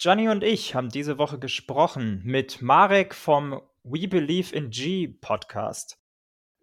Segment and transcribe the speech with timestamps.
[0.00, 5.98] Gianni und ich haben diese Woche gesprochen mit Marek vom We Believe in G Podcast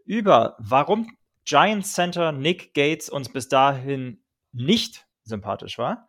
[0.05, 4.23] über warum Giants Center Nick Gates uns bis dahin
[4.53, 6.08] nicht sympathisch war,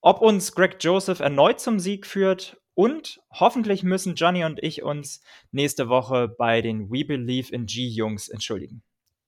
[0.00, 5.22] ob uns Greg Joseph erneut zum Sieg führt und hoffentlich müssen Johnny und ich uns
[5.52, 8.82] nächste Woche bei den We Believe in G Jungs entschuldigen.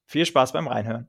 [0.06, 1.08] Viel Spaß beim Reinhören.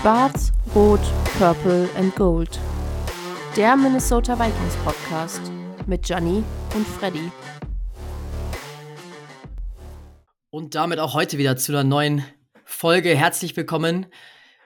[0.00, 1.00] Schwarz, Rot,
[1.38, 2.60] Purple and Gold.
[3.56, 5.40] Der Minnesota Vikings Podcast
[5.88, 6.44] mit Gianni
[6.76, 7.32] und Freddy.
[10.50, 12.22] Und damit auch heute wieder zu einer neuen
[12.64, 13.16] Folge.
[13.16, 14.06] Herzlich willkommen.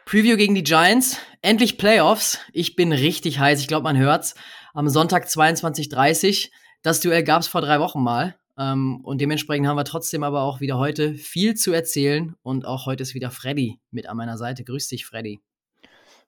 [0.05, 1.16] Preview gegen die Giants.
[1.41, 2.38] Endlich Playoffs.
[2.52, 3.58] Ich bin richtig heiß.
[3.60, 4.34] Ich glaube, man hört's.
[4.74, 6.50] Am Sonntag 22.30
[6.83, 8.36] Das Duell gab's vor drei Wochen mal.
[8.59, 12.34] Ähm, und dementsprechend haben wir trotzdem aber auch wieder heute viel zu erzählen.
[12.42, 14.64] Und auch heute ist wieder Freddy mit an meiner Seite.
[14.64, 15.41] Grüß dich, Freddy.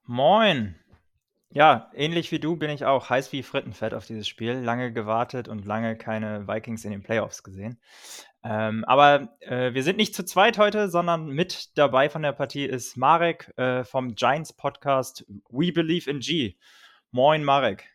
[0.05, 0.77] Moin.
[1.51, 4.55] Ja, ähnlich wie du bin ich auch heiß wie Frittenfett auf dieses Spiel.
[4.55, 7.79] Lange gewartet und lange keine Vikings in den Playoffs gesehen.
[8.43, 12.65] Ähm, aber äh, wir sind nicht zu zweit heute, sondern mit dabei von der Partie
[12.65, 16.57] ist Marek äh, vom Giants Podcast We Believe in G.
[17.13, 17.94] Moin, Marek.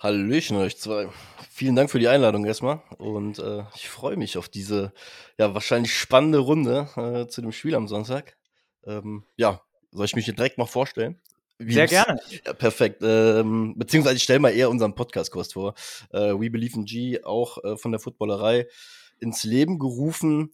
[0.00, 1.10] Hallöchen euch zwei.
[1.50, 4.94] Vielen Dank für die Einladung erstmal und äh, ich freue mich auf diese
[5.36, 8.38] ja wahrscheinlich spannende Runde äh, zu dem Spiel am Sonntag.
[8.86, 9.60] Ähm, ja,
[9.92, 11.20] soll ich mich hier direkt mal vorstellen?
[11.58, 12.18] Wie Sehr gerne.
[12.46, 13.02] Ja, perfekt.
[13.02, 15.74] Ähm, beziehungsweise ich stelle mal eher unseren Podcast-Kurs vor.
[16.14, 18.68] Äh, We Believe in G, auch äh, von der Footballerei
[19.18, 20.50] ins Leben gerufen.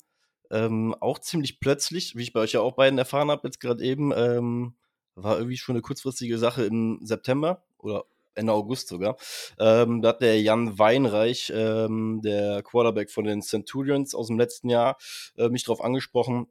[0.50, 3.84] Ähm, auch ziemlich plötzlich, wie ich bei euch ja auch beiden erfahren habe, jetzt gerade
[3.84, 4.12] eben.
[4.12, 4.74] Ähm,
[5.14, 8.06] war irgendwie schon eine kurzfristige Sache im September oder
[8.37, 9.17] Ende August sogar.
[9.59, 14.69] Ähm, da hat der Jan Weinreich, ähm, der Quarterback von den Centurions aus dem letzten
[14.69, 14.97] Jahr,
[15.37, 16.47] äh, mich darauf angesprochen,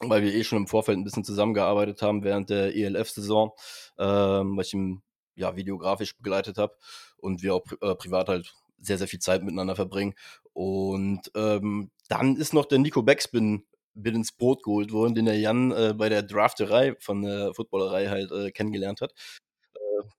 [0.00, 3.52] weil wir eh schon im Vorfeld ein bisschen zusammengearbeitet haben während der ELF-Saison,
[3.98, 5.02] ähm, weil ich ihn
[5.34, 6.74] ja videografisch begleitet habe
[7.16, 10.14] und wir auch pri äh, privat halt sehr, sehr viel Zeit miteinander verbringen.
[10.52, 15.38] Und ähm, dann ist noch der Nico Backspin bin ins Boot geholt worden, den der
[15.38, 19.14] Jan äh, bei der Drafterei von der Footballerei halt äh, kennengelernt hat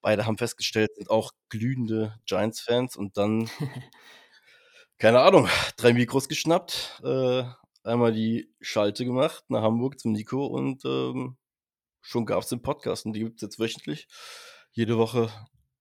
[0.02, 3.50] beide haben festgestellt, sind auch glühende Giants-Fans und dann,
[4.98, 5.48] keine Ahnung,
[5.78, 7.44] drei Mikros geschnappt, äh,
[7.84, 11.38] einmal die Schalte gemacht nach Hamburg zum Nico und ähm,
[12.02, 14.08] schon gab es den Podcast und die gibt es jetzt wöchentlich.
[14.72, 15.30] Jede Woche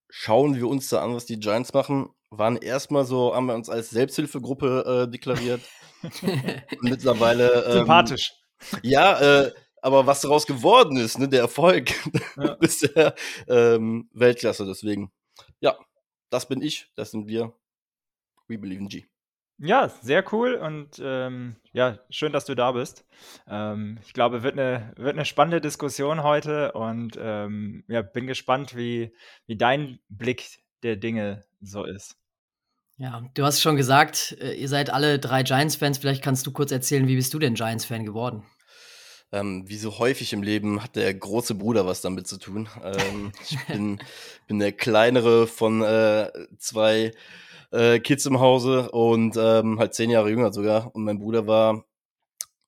[0.09, 2.11] schauen wir uns da an, was die Giants machen.
[2.31, 5.61] Waren erstmal so, haben wir uns als Selbsthilfegruppe äh, deklariert.
[6.83, 7.65] mittlerweile.
[7.65, 8.33] Ähm, Sympathisch.
[8.83, 9.53] Ja, äh,
[9.85, 11.93] aber was daraus geworden ist, ne, der Erfolg,
[12.37, 12.55] ja.
[12.61, 13.13] ist ja
[13.47, 14.65] ähm, Weltklasse.
[14.65, 15.13] Deswegen,
[15.61, 15.77] ja,
[16.31, 17.53] das bin ich, das sind wir.
[18.49, 19.05] We believe in G.
[19.59, 23.07] Ja, sehr cool und ähm, ja, schön, dass du da bist.
[23.47, 28.75] Ähm, ich glaube, wird eine, wird eine spannende Diskussion heute und ähm, ja, bin gespannt,
[28.75, 29.15] wie,
[29.47, 32.17] wie dein Blick der Dinge so ist.
[32.97, 35.99] Ja, du hast schon gesagt, äh, ihr seid alle drei Giants-Fans.
[35.99, 38.45] Vielleicht kannst du kurz erzählen, wie bist du denn Giants-Fan geworden?
[39.33, 42.69] Ähm, wie so häufig im Leben hat der große Bruder was damit zu tun.
[42.83, 44.01] Ähm, ich bin,
[44.47, 47.13] bin der kleinere von äh, zwei
[47.73, 50.95] äh, Kids im Hause und ähm, halt zehn Jahre jünger sogar.
[50.95, 51.85] Und mein Bruder war,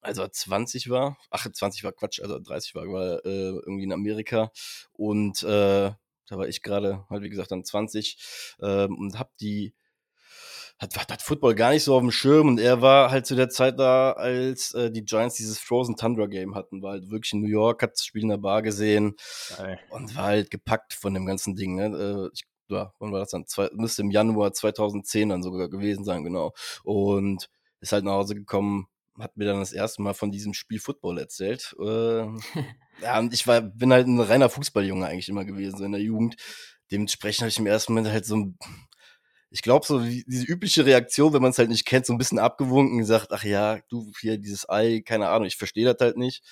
[0.00, 3.93] also er 20 war, ach 20 war Quatsch, also 30 war, war äh, irgendwie in
[3.93, 4.50] Amerika
[4.93, 5.93] und äh,
[6.28, 9.75] da war ich gerade halt wie gesagt dann 20 äh, und hab die
[10.78, 13.48] hat, hat Football gar nicht so auf dem Schirm und er war halt zu der
[13.48, 17.41] Zeit da, als äh, die Giants dieses Frozen Tundra Game hatten, war halt wirklich in
[17.41, 19.14] New York, hat das Spiel in der Bar gesehen
[19.56, 19.81] Geil.
[19.91, 21.76] und war halt gepackt von dem ganzen Ding.
[21.76, 21.87] Ne?
[21.87, 23.47] Äh, ich, ja, wann war das dann?
[23.47, 26.53] Zwei, müsste im Januar 2010 dann sogar gewesen sein, genau.
[26.82, 27.48] Und
[27.81, 28.88] ist halt nach Hause gekommen,
[29.19, 31.75] hat mir dann das erste Mal von diesem Spiel Football erzählt.
[31.81, 32.26] Äh,
[33.03, 36.03] ja, und ich war, bin halt ein reiner Fußballjunge eigentlich immer gewesen, so in der
[36.03, 36.37] Jugend.
[36.91, 38.58] Dementsprechend habe ich im ersten Moment halt so ein
[39.50, 42.38] ich glaube, so diese übliche Reaktion, wenn man es halt nicht kennt, so ein bisschen
[42.38, 46.43] abgewunken, gesagt, ach ja, du hier dieses Ei, keine Ahnung, ich verstehe das halt nicht.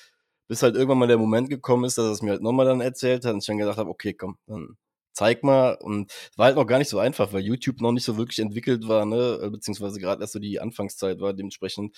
[0.48, 2.80] Bis halt irgendwann mal der Moment gekommen ist, dass er es mir halt nochmal dann
[2.80, 4.76] erzählt hat und ich dann gedacht habe, okay, komm, dann
[5.12, 5.74] zeig mal.
[5.74, 8.86] Und war halt noch gar nicht so einfach, weil YouTube noch nicht so wirklich entwickelt
[8.88, 11.32] war, ne, beziehungsweise gerade erst so die Anfangszeit war.
[11.34, 11.96] Dementsprechend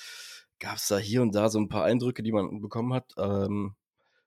[0.60, 3.12] gab es da hier und da so ein paar Eindrücke, die man bekommen hat.
[3.18, 3.74] Ähm,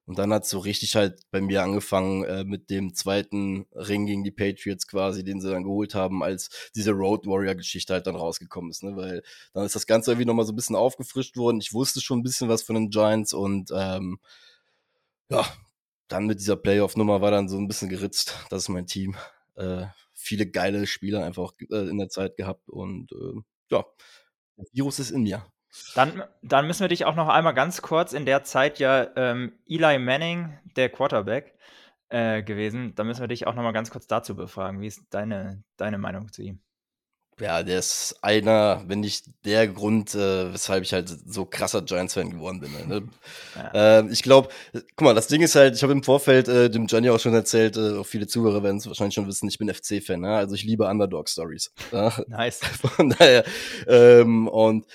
[0.09, 4.07] und dann hat es so richtig halt bei mir angefangen äh, mit dem zweiten Ring
[4.07, 8.15] gegen die Patriots quasi, den sie dann geholt haben, als diese Road Warrior-Geschichte halt dann
[8.15, 8.81] rausgekommen ist.
[8.81, 8.95] Ne?
[8.95, 9.21] Weil
[9.53, 11.59] dann ist das Ganze irgendwie nochmal so ein bisschen aufgefrischt worden.
[11.61, 14.17] Ich wusste schon ein bisschen was von den Giants und ähm,
[15.29, 15.45] ja,
[16.07, 18.33] dann mit dieser Playoff-Nummer war dann so ein bisschen geritzt.
[18.49, 19.15] Das ist mein Team.
[19.57, 19.85] Äh,
[20.15, 23.85] viele geile Spieler einfach äh, in der Zeit gehabt und äh, ja,
[24.57, 25.45] das Virus ist in mir.
[25.95, 29.53] Dann, dann müssen wir dich auch noch einmal ganz kurz in der Zeit ja ähm,
[29.67, 31.55] Eli Manning, der Quarterback,
[32.09, 32.95] äh, gewesen.
[32.95, 34.81] Da müssen wir dich auch noch mal ganz kurz dazu befragen.
[34.81, 36.59] Wie ist deine, deine Meinung zu ihm?
[37.39, 42.31] Ja, der ist einer, wenn nicht der Grund, äh, weshalb ich halt so krasser Giants-Fan
[42.31, 42.71] geworden bin.
[42.87, 43.03] Ne?
[43.55, 43.99] Ja.
[43.99, 46.87] Äh, ich glaube, guck mal, das Ding ist halt, ich habe im Vorfeld äh, dem
[46.87, 49.73] Johnny auch schon erzählt, äh, auch viele Zuhörer werden es wahrscheinlich schon wissen, ich bin
[49.73, 50.35] FC-Fan, ne?
[50.35, 51.71] also ich liebe Underdog-Stories.
[51.93, 52.13] Ja?
[52.27, 52.59] Nice.
[52.95, 53.45] Von daher,
[53.87, 54.85] ähm, und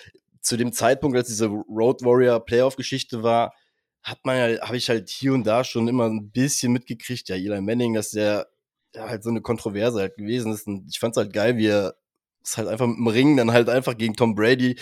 [0.45, 3.55] zu dem Zeitpunkt, als diese Road Warrior Playoff-Geschichte war,
[4.03, 7.37] hat man ja, habe ich halt hier und da schon immer ein bisschen mitgekriegt, ja,
[7.37, 8.49] Eli Manning, dass der
[8.95, 10.67] ja, halt so eine Kontroverse halt gewesen ist.
[10.67, 11.95] Und ich fand's halt geil, wie er
[12.45, 14.77] es halt einfach mit dem Ring dann halt einfach gegen Tom Brady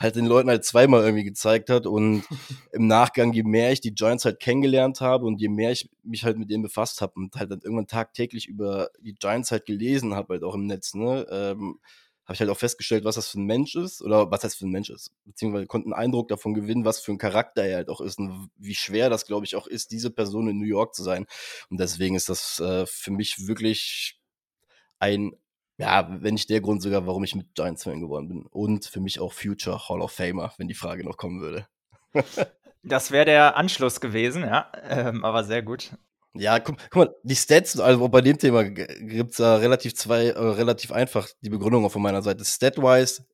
[0.00, 1.86] halt den Leuten halt zweimal irgendwie gezeigt hat.
[1.86, 2.24] Und
[2.72, 6.24] im Nachgang, je mehr ich die Giants halt kennengelernt habe und je mehr ich mich
[6.24, 10.14] halt mit denen befasst habe und halt dann irgendwann tagtäglich über die Giants halt gelesen
[10.14, 11.78] habe, halt auch im Netz, ne, ähm,
[12.24, 14.66] habe ich halt auch festgestellt, was das für ein Mensch ist oder was das für
[14.66, 15.12] ein Mensch ist.
[15.26, 18.50] Beziehungsweise konnten einen Eindruck davon gewinnen, was für ein Charakter er halt auch ist und
[18.56, 21.26] wie schwer das, glaube ich, auch ist, diese Person in New York zu sein.
[21.68, 24.18] Und deswegen ist das äh, für mich wirklich
[24.98, 25.32] ein,
[25.76, 28.46] ja, wenn nicht der Grund sogar, warum ich mit Giants-Fan geworden bin.
[28.46, 31.66] Und für mich auch Future Hall of Famer, wenn die Frage noch kommen würde.
[32.82, 35.90] das wäre der Anschluss gewesen, ja, ähm, aber sehr gut.
[36.36, 40.38] Ja, guck, guck, mal, die Stats, also bei dem Thema gibt's da relativ zwei, äh,
[40.38, 42.44] relativ einfach die Begründung von meiner Seite.
[42.44, 43.24] Stat-wise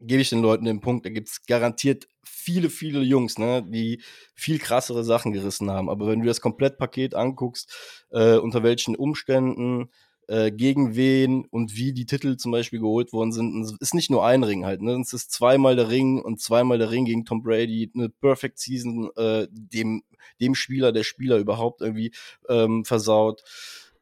[0.00, 4.02] gebe ich den Leuten den Punkt, da gibt's garantiert viele, viele Jungs, ne, die
[4.34, 5.90] viel krassere Sachen gerissen haben.
[5.90, 9.90] Aber wenn du das Komplettpaket anguckst, äh, unter welchen Umständen,
[10.28, 13.62] äh, gegen wen und wie die Titel zum Beispiel geholt worden sind.
[13.62, 14.92] es ist nicht nur ein Ring halt, ne?
[15.00, 19.10] Es ist zweimal der Ring und zweimal der Ring gegen Tom Brady, eine Perfect Season,
[19.16, 20.02] äh, dem,
[20.40, 22.12] dem Spieler, der Spieler überhaupt irgendwie
[22.48, 23.42] ähm, versaut.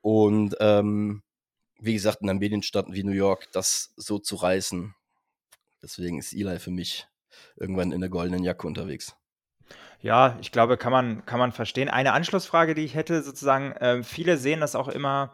[0.00, 1.22] Und ähm,
[1.78, 4.94] wie gesagt, in einer Medienstadt wie New York, das so zu reißen.
[5.82, 7.06] Deswegen ist Eli für mich
[7.56, 9.14] irgendwann in der goldenen Jacke unterwegs.
[10.00, 11.88] Ja, ich glaube, kann man, kann man verstehen.
[11.88, 15.32] Eine Anschlussfrage, die ich hätte, sozusagen, äh, viele sehen das auch immer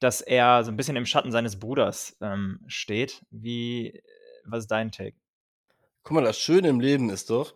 [0.00, 3.22] dass er so ein bisschen im Schatten seines Bruders ähm, steht.
[3.30, 4.02] Wie,
[4.44, 5.16] was ist dein Take?
[6.02, 7.54] Guck mal, das Schöne im Leben ist doch,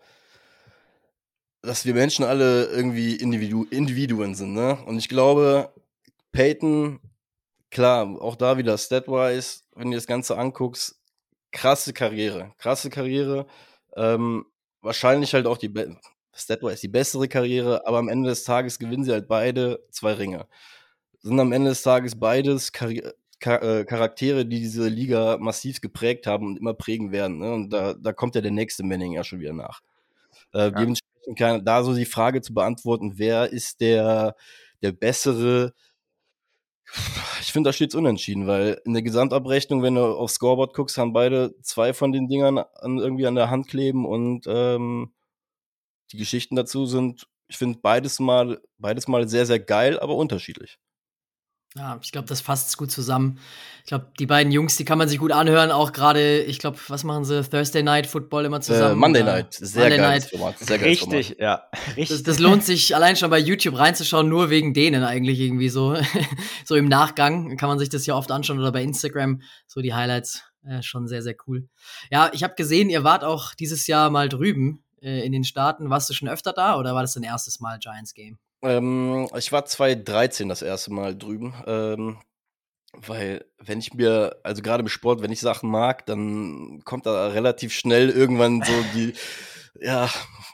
[1.62, 4.79] dass wir Menschen alle irgendwie Individu Individuen sind, ne?
[4.85, 5.73] Und ich glaube,
[6.32, 7.00] Peyton,
[7.70, 11.00] klar, auch da wieder statwise, wenn du das Ganze anguckst,
[11.50, 13.46] krasse Karriere, krasse Karriere,
[13.96, 14.44] ähm,
[14.82, 15.73] wahrscheinlich halt auch die,
[16.35, 20.46] statwise die bessere Karriere, aber am Ende des Tages gewinnen sie halt beide zwei Ringe
[21.25, 26.47] sind am Ende des Tages beides Char äh, Charaktere, die diese Liga massiv geprägt haben
[26.47, 27.38] und immer prägen werden.
[27.38, 27.53] Ne?
[27.53, 29.81] Und da, da kommt ja der nächste Manning ja schon wieder nach.
[30.53, 30.71] Äh, ja.
[30.71, 34.37] Dementsprechend kann da so die Frage zu beantworten, wer ist der,
[34.82, 35.75] der bessere
[37.41, 40.99] ich finde, da steht es unentschieden, weil in der Gesamtabrechnung, wenn du aufs Scoreboard guckst,
[40.99, 45.12] haben beide zwei von den Dingern an, irgendwie an der Hand kleben und ähm,
[46.12, 50.79] die Geschichten dazu sind, ich finde beides mal, beides mal sehr, sehr geil, aber unterschiedlich.
[51.76, 53.41] Ja, ich glaube, das fasst gut zusammen.
[53.82, 55.73] Ich glaube, die beiden Jungs, die kann man sich gut anhören.
[55.73, 57.43] Auch gerade, ich glaube, was machen sie?
[57.43, 58.93] Thursday Night Football immer äh, zusammen?
[58.93, 59.55] Äh, Monday Night.
[59.55, 60.25] Sehr Monday Night.
[60.25, 60.59] Format.
[60.61, 61.41] Sehr Richtig, Format.
[61.41, 61.65] ja.
[61.97, 62.09] Richtig.
[62.11, 65.97] Das, das, lohnt sich allein schon bei YouTube reinzuschauen, nur wegen denen eigentlich irgendwie so.
[66.65, 69.43] so im Nachgang kann man sich das ja oft anschauen oder bei Instagram.
[69.67, 70.44] So die Highlights.
[70.65, 71.69] Äh, schon sehr, sehr cool.
[72.10, 75.91] Ja, ich habe gesehen, ihr wart auch dieses Jahr mal drüben äh, in den Staaten.
[75.91, 78.39] Warst du schon öfter da oder war das dein erstes Mal Giants Game?
[78.65, 81.55] Ähm, ich war 2013 das erste Mal drüben.
[81.67, 82.19] Ähm,
[82.93, 87.29] weil, wenn ich mir, also gerade im Sport, wenn ich Sachen mag, dann kommt da
[87.29, 89.15] relativ schnell irgendwann so die,
[89.81, 90.08] ja,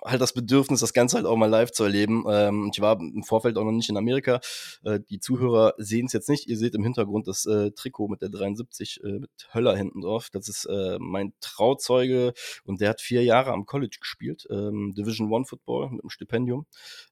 [0.05, 2.25] halt das Bedürfnis, das Ganze halt auch mal live zu erleben.
[2.29, 4.41] Ähm, ich war im Vorfeld auch noch nicht in Amerika.
[4.83, 6.47] Äh, die Zuhörer sehen es jetzt nicht.
[6.49, 10.31] Ihr seht im Hintergrund das äh, Trikot mit der 73 äh, mit Höller hinten drauf.
[10.31, 12.33] Das ist äh, mein Trauzeuge
[12.65, 14.47] und der hat vier Jahre am College gespielt.
[14.51, 16.67] Ähm, Division One Football mit einem Stipendium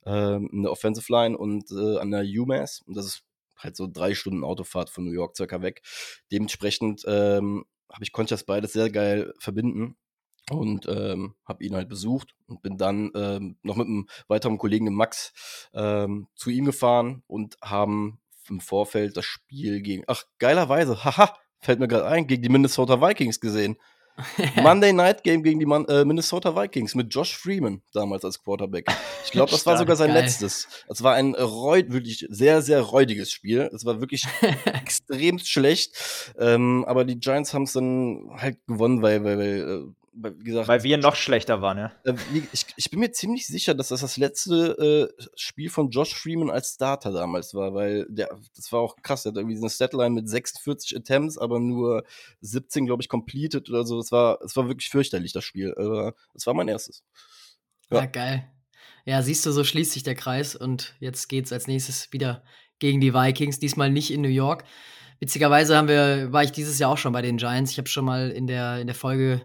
[0.07, 2.83] ähm, in der Offensive Line und äh, an der UMass.
[2.87, 3.23] Und das ist
[3.57, 5.83] halt so drei Stunden Autofahrt von New York circa weg.
[6.33, 9.97] Dementsprechend ähm, habe ich konnte das beides sehr geil verbinden
[10.51, 14.87] und ähm, habe ihn halt besucht und bin dann ähm, noch mit einem weiteren Kollegen,
[14.87, 15.33] dem Max,
[15.75, 21.81] ähm, zu ihm gefahren und haben im Vorfeld das Spiel gegen, ach geilerweise, haha, fällt
[21.81, 23.77] mir gerade ein, gegen die Minnesota Vikings gesehen.
[24.57, 28.87] Monday Night Game gegen die Man äh, Minnesota Vikings mit Josh Freeman damals als Quarterback.
[29.25, 30.25] Ich glaube, das war sogar sein Geil.
[30.25, 30.67] letztes.
[30.89, 33.71] Es war ein reut, wirklich sehr, sehr räudiges Spiel.
[33.73, 34.25] Es war wirklich
[34.65, 36.35] extrem schlecht.
[36.39, 40.69] Ähm, aber die Giants haben es dann halt gewonnen, weil, weil, weil äh, wie gesagt,
[40.69, 41.93] weil wir noch schlechter waren, ja.
[42.53, 46.51] Ich, ich, bin mir ziemlich sicher, dass das das letzte äh, Spiel von Josh Freeman
[46.51, 49.23] als Starter damals war, weil der, das war auch krass.
[49.23, 52.05] Der hat irgendwie eine Statline mit 46 Attempts, aber nur
[52.41, 53.99] 17, glaube ich, completed oder so.
[53.99, 55.75] Es war, es war wirklich fürchterlich, das Spiel.
[55.77, 57.05] Aber es war mein erstes.
[57.91, 58.01] Ja.
[58.01, 58.49] ja, geil.
[59.05, 62.43] Ja, siehst du, so schließt sich der Kreis und jetzt geht's als nächstes wieder
[62.79, 64.65] gegen die Vikings, diesmal nicht in New York.
[65.21, 67.73] Witzigerweise haben wir, war ich dieses Jahr auch schon bei den Giants.
[67.73, 69.45] Ich habe schon mal in der, in der Folge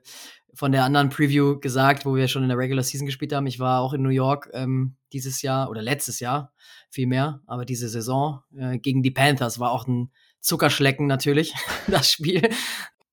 [0.53, 3.47] von der anderen Preview gesagt, wo wir schon in der Regular Season gespielt haben.
[3.47, 6.53] Ich war auch in New York ähm, dieses Jahr oder letztes Jahr
[6.89, 11.53] vielmehr, aber diese Saison äh, gegen die Panthers war auch ein Zuckerschlecken natürlich,
[11.87, 12.49] das Spiel.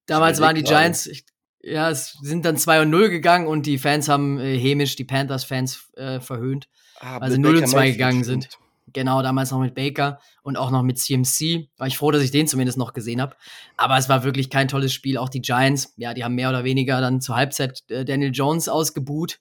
[0.06, 1.24] Damals waren die Giants, ich,
[1.62, 5.04] ja, es sind dann 2 und 0 gegangen und die Fans haben äh, hämisch die
[5.04, 6.68] Panthers-Fans äh, verhöhnt,
[7.00, 8.48] ah, weil sie 0 und 2 gegangen sind.
[8.92, 11.68] Genau, damals noch mit Baker und auch noch mit CMC.
[11.76, 13.36] War ich froh, dass ich den zumindest noch gesehen habe.
[13.76, 15.18] Aber es war wirklich kein tolles Spiel.
[15.18, 18.68] Auch die Giants, ja, die haben mehr oder weniger dann zur Halbzeit äh, Daniel Jones
[18.68, 19.40] ausgebuht.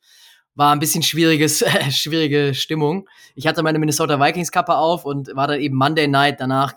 [0.56, 3.08] War ein bisschen schwieriges, äh, schwierige Stimmung.
[3.36, 6.74] Ich hatte meine Minnesota Vikings Kappe auf und war dann eben Monday Night danach.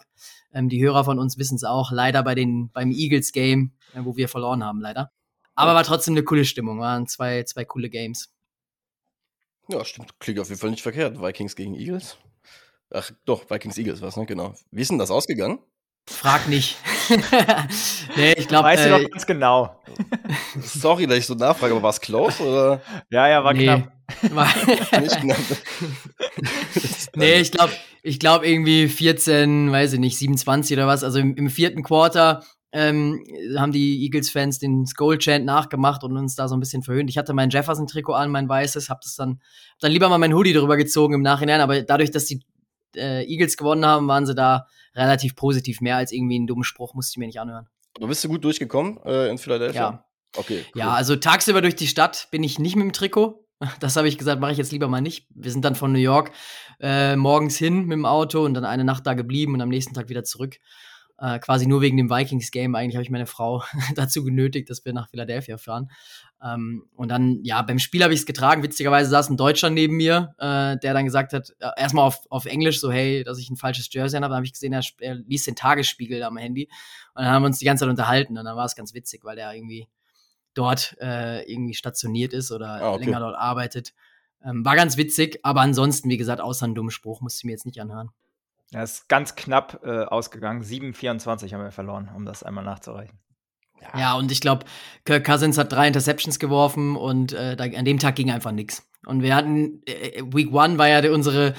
[0.55, 1.91] Ähm, die Hörer von uns wissen es auch.
[1.93, 5.11] Leider bei den, beim Eagles Game, äh, wo wir verloren haben, leider.
[5.55, 6.81] Aber war trotzdem eine coole Stimmung.
[6.81, 8.33] Waren zwei, zwei coole Games.
[9.69, 10.19] Ja, stimmt.
[10.19, 11.21] Klingt auf jeden Fall nicht verkehrt.
[11.21, 12.17] Vikings gegen Eagles.
[12.93, 14.27] Ach doch, Vikings Eagles was, ne?
[14.27, 14.55] Genau.
[14.71, 15.59] Wie ist denn das ausgegangen?
[16.09, 16.77] Frag nicht.
[18.17, 18.65] nee, ich glaube.
[18.65, 19.83] Weißt äh, du doch ganz genau.
[20.61, 22.83] Sorry, dass ich so nachfrage, aber war es close oder?
[23.09, 23.65] Ja, ja, war nee.
[23.65, 23.93] knapp.
[24.33, 24.47] War
[25.01, 25.39] nicht knapp.
[27.17, 27.73] nee, ich glaube,
[28.03, 31.03] ich glaube irgendwie 14, weiß ich nicht, 27 oder was.
[31.03, 33.25] Also im, im vierten Quarter ähm,
[33.57, 37.09] haben die Eagles-Fans den Skull-Chant nachgemacht und uns da so ein bisschen verhöhnt.
[37.09, 39.41] Ich hatte mein Jefferson-Trikot an, mein weißes, hab das dann,
[39.73, 42.43] hab dann lieber mal mein Hoodie drüber gezogen im Nachhinein, aber dadurch, dass die
[42.97, 45.81] äh, Eagles gewonnen haben, waren sie da relativ positiv.
[45.81, 47.69] Mehr als irgendwie einen dummen Spruch musste ich mir nicht anhören.
[47.97, 49.81] Aber bist du gut durchgekommen äh, in Philadelphia?
[49.81, 50.05] Ja.
[50.37, 50.65] Okay.
[50.75, 50.81] Cool.
[50.81, 53.47] Ja, also tagsüber durch die Stadt bin ich nicht mit dem Trikot.
[53.81, 55.27] Das habe ich gesagt, mache ich jetzt lieber mal nicht.
[55.35, 56.33] Wir sind dann von New York
[56.81, 59.95] äh, morgens hin mit dem Auto und dann eine Nacht da geblieben und am nächsten
[59.95, 60.57] Tag wieder zurück.
[61.19, 62.75] Äh, quasi nur wegen dem Vikings-Game.
[62.75, 63.63] Eigentlich habe ich meine Frau
[63.95, 65.91] dazu genötigt, dass wir nach Philadelphia fahren.
[66.43, 68.63] Ähm, und dann, ja, beim Spiel habe ich es getragen.
[68.63, 72.47] Witzigerweise saß ein Deutscher neben mir, äh, der dann gesagt hat, äh, erstmal auf, auf
[72.47, 74.29] Englisch, so, hey, dass ich ein falsches Jersey habe.
[74.29, 76.69] Dann habe ich gesehen, er, er liest den Tagesspiegel am Handy.
[77.15, 78.37] Und dann haben wir uns die ganze Zeit unterhalten.
[78.37, 79.89] Und dann war es ganz witzig, weil der irgendwie
[80.55, 83.05] dort äh, irgendwie stationiert ist oder ah, okay.
[83.05, 83.95] länger dort arbeitet.
[84.45, 87.53] Ähm, war ganz witzig, aber ansonsten, wie gesagt, außer einen dummen Spruch musste ich mir
[87.53, 88.11] jetzt nicht anhören.
[88.73, 90.63] Ja, ist ganz knapp äh, ausgegangen.
[90.63, 93.19] 7-24 haben wir verloren, um das einmal nachzureichen.
[93.83, 94.65] Ja, ja und ich glaube,
[95.05, 98.87] Kirk Cousins hat drei Interceptions geworfen und äh, da, an dem Tag ging einfach nichts.
[99.07, 101.55] Und wir hatten, äh, äh, Week One war ja unsere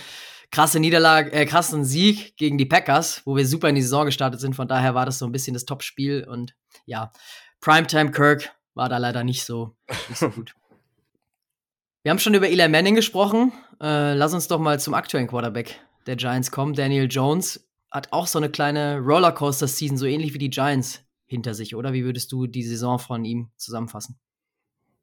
[0.52, 4.40] krasse Niederlage, äh, krassen Sieg gegen die Packers, wo wir super in die Saison gestartet
[4.40, 4.56] sind.
[4.56, 7.12] Von daher war das so ein bisschen das Top-Spiel und ja,
[7.60, 9.76] Primetime Kirk war da leider nicht so,
[10.10, 10.56] nicht so gut.
[12.04, 13.54] Wir haben schon über Eli Manning gesprochen.
[13.82, 16.74] Äh, lass uns doch mal zum aktuellen Quarterback der Giants kommen.
[16.74, 21.76] Daniel Jones hat auch so eine kleine Rollercoaster-Season, so ähnlich wie die Giants hinter sich,
[21.76, 21.94] oder?
[21.94, 24.18] Wie würdest du die Saison von ihm zusammenfassen?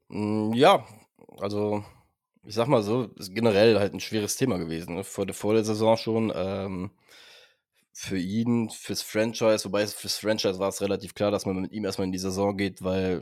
[0.09, 0.85] Mm, ja,
[1.37, 1.83] also
[2.43, 4.95] ich sag mal so, ist generell halt ein schweres Thema gewesen.
[4.95, 5.03] Ne?
[5.03, 6.31] Vor, der, vor der Saison schon.
[6.35, 6.91] Ähm,
[7.93, 11.83] für ihn, fürs Franchise, wobei fürs Franchise war es relativ klar, dass man mit ihm
[11.83, 13.21] erstmal in die Saison geht, weil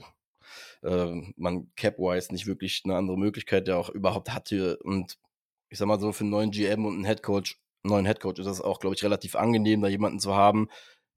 [0.84, 4.78] äh, man cap-wise nicht wirklich eine andere Möglichkeit ja auch überhaupt hatte.
[4.84, 5.18] Und
[5.70, 8.62] ich sag mal so, für einen neuen GM und einen Headcoach neuen Headcoach ist es
[8.62, 10.70] auch, glaube ich, relativ angenehm, da jemanden zu haben,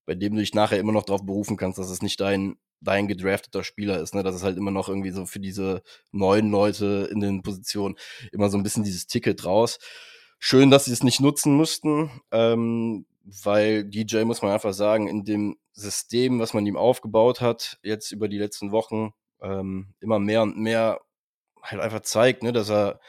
[0.07, 3.09] bei dem du dich nachher immer noch darauf berufen kannst, dass es nicht dein, dein
[3.09, 4.23] gedrafteter Spieler ist, ne?
[4.23, 7.97] Dass es halt immer noch irgendwie so für diese neuen Leute in den Positionen
[8.33, 9.79] immer so ein bisschen dieses Ticket raus.
[10.39, 15.25] Schön, dass sie es nicht nutzen mussten, ähm, weil DJ, muss man einfach sagen, in
[15.25, 20.43] dem System, was man ihm aufgebaut hat, jetzt über die letzten Wochen, ähm, immer mehr
[20.43, 21.01] und mehr
[21.63, 23.01] halt einfach zeigt, ne, dass er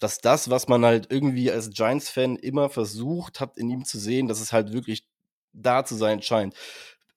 [0.00, 4.28] dass das, was man halt irgendwie als Giants-Fan immer versucht hat, in ihm zu sehen,
[4.28, 5.06] dass es halt wirklich
[5.54, 6.54] da zu sein scheint.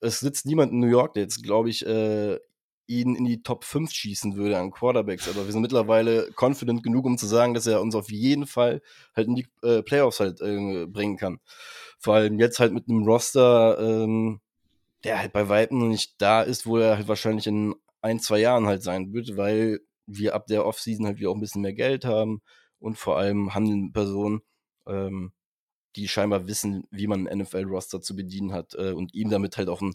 [0.00, 2.38] Es sitzt niemand in New York, der jetzt, glaube ich, äh,
[2.88, 7.04] ihn in die Top 5 schießen würde an Quarterbacks, aber wir sind mittlerweile confident genug,
[7.04, 8.80] um zu sagen, dass er uns auf jeden Fall
[9.14, 11.38] halt in die äh, Playoffs halt äh, bringen kann.
[11.98, 14.40] Vor allem jetzt halt mit einem Roster, ähm,
[15.04, 18.38] der halt bei Weitem noch nicht da ist, wo er halt wahrscheinlich in ein, zwei
[18.38, 21.74] Jahren halt sein wird, weil wir ab der Offseason halt wieder auch ein bisschen mehr
[21.74, 22.40] Geld haben
[22.78, 24.40] und vor allem handeln Personen,
[24.86, 25.32] ähm,
[25.98, 29.68] die scheinbar wissen, wie man einen NFL-Roster zu bedienen hat äh, und ihm damit halt
[29.68, 29.94] auch einen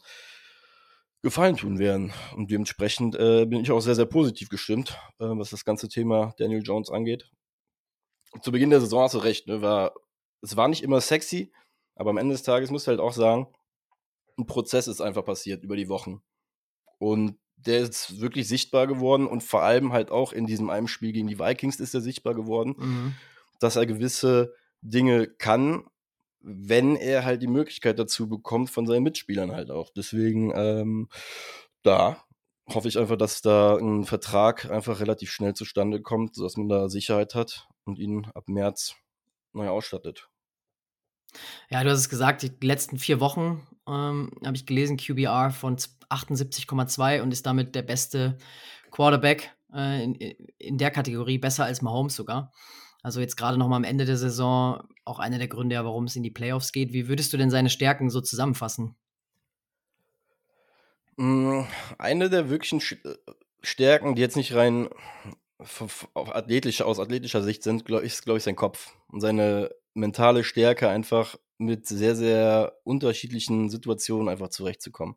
[1.21, 2.11] Gefallen tun werden.
[2.35, 6.33] Und dementsprechend äh, bin ich auch sehr, sehr positiv gestimmt, äh, was das ganze Thema
[6.37, 7.31] Daniel Jones angeht.
[8.41, 9.93] Zu Beginn der Saison hast du recht, ne, war,
[10.41, 11.53] es war nicht immer sexy,
[11.95, 13.47] aber am Ende des Tages musst du halt auch sagen,
[14.37, 16.21] ein Prozess ist einfach passiert über die Wochen.
[16.99, 21.13] Und der ist wirklich sichtbar geworden und vor allem halt auch in diesem einen Spiel
[21.13, 23.15] gegen die Vikings ist er sichtbar geworden, mhm.
[23.59, 25.85] dass er gewisse Dinge kann,
[26.43, 29.89] wenn er halt die Möglichkeit dazu bekommt von seinen Mitspielern halt auch.
[29.95, 31.07] Deswegen, ähm,
[31.81, 32.23] da
[32.67, 36.89] hoffe ich einfach, dass da ein Vertrag einfach relativ schnell zustande kommt, sodass man da
[36.89, 38.95] Sicherheit hat und ihn ab März
[39.53, 40.29] neu ausstattet.
[41.69, 45.77] Ja, du hast es gesagt, die letzten vier Wochen ähm, habe ich gelesen, QBR von
[45.77, 48.37] 78,2 und ist damit der beste
[48.91, 50.15] Quarterback äh, in,
[50.57, 52.51] in der Kategorie, besser als Mahomes sogar.
[53.03, 56.15] Also jetzt gerade noch mal am Ende der Saison auch einer der Gründe, warum es
[56.15, 56.93] in die Playoffs geht.
[56.93, 58.95] Wie würdest du denn seine Stärken so zusammenfassen?
[61.17, 61.67] Hm,
[61.99, 63.15] eine der wirklichen äh,
[63.61, 64.89] Stärken, die jetzt nicht rein
[65.59, 70.89] auf athletischer, aus athletischer Sicht sind, ist, glaube ich, sein Kopf und seine mentale Stärke,
[70.89, 75.15] einfach mit sehr, sehr unterschiedlichen Situationen einfach zurechtzukommen.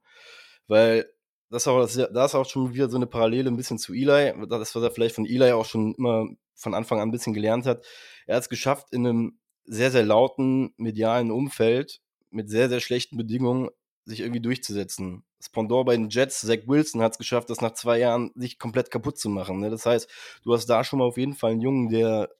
[0.68, 1.06] Weil
[1.50, 4.74] das auch, da ist auch schon wieder so eine Parallele ein bisschen zu Eli, das,
[4.74, 7.84] was er vielleicht von Eli auch schon immer von Anfang an ein bisschen gelernt hat.
[8.26, 12.00] Er hat es geschafft, in einem sehr, sehr lauten medialen Umfeld
[12.30, 13.68] mit sehr, sehr schlechten Bedingungen
[14.04, 15.24] sich irgendwie durchzusetzen.
[15.38, 18.58] Das Pendant bei den Jets, Zach Wilson hat es geschafft, das nach zwei Jahren sich
[18.58, 19.60] komplett kaputt zu machen.
[19.60, 19.70] Ne?
[19.70, 20.08] Das heißt,
[20.42, 22.30] du hast da schon mal auf jeden Fall einen Jungen, der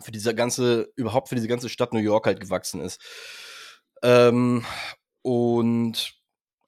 [0.00, 3.00] für diese ganze, überhaupt für diese ganze Stadt New York halt gewachsen ist.
[4.02, 4.64] Ähm,
[5.22, 6.14] und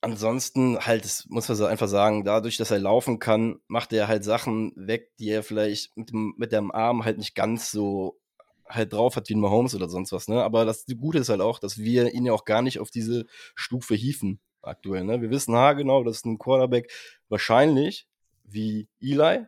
[0.00, 4.73] ansonsten halt, muss man einfach sagen, dadurch, dass er laufen kann, macht er halt Sachen
[4.76, 8.19] weg, die er vielleicht mit dem, mit dem Arm halt nicht ganz so
[8.69, 10.43] halt drauf hat wie ein Mahomes oder sonst was, ne?
[10.43, 13.25] Aber das Gute ist halt auch, dass wir ihn ja auch gar nicht auf diese
[13.55, 15.23] Stufe hieven aktuell, ne?
[15.23, 16.93] Wir wissen ha genau, das ist ein Quarterback
[17.28, 18.07] wahrscheinlich
[18.45, 19.47] wie Eli,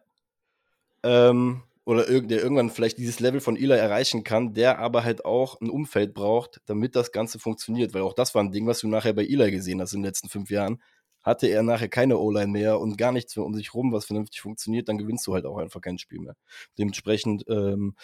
[1.03, 5.61] ähm, oder der irgendwann vielleicht dieses Level von Eli erreichen kann, der aber halt auch
[5.61, 7.95] ein Umfeld braucht, damit das Ganze funktioniert.
[7.95, 10.05] Weil auch das war ein Ding, was du nachher bei Eli gesehen hast in den
[10.05, 10.81] letzten fünf Jahren.
[11.21, 14.41] Hatte er nachher keine O-Line mehr und gar nichts mehr um sich rum, was vernünftig
[14.41, 16.37] funktioniert, dann gewinnst du halt auch einfach kein Spiel mehr.
[16.79, 17.97] Dementsprechend, ähm,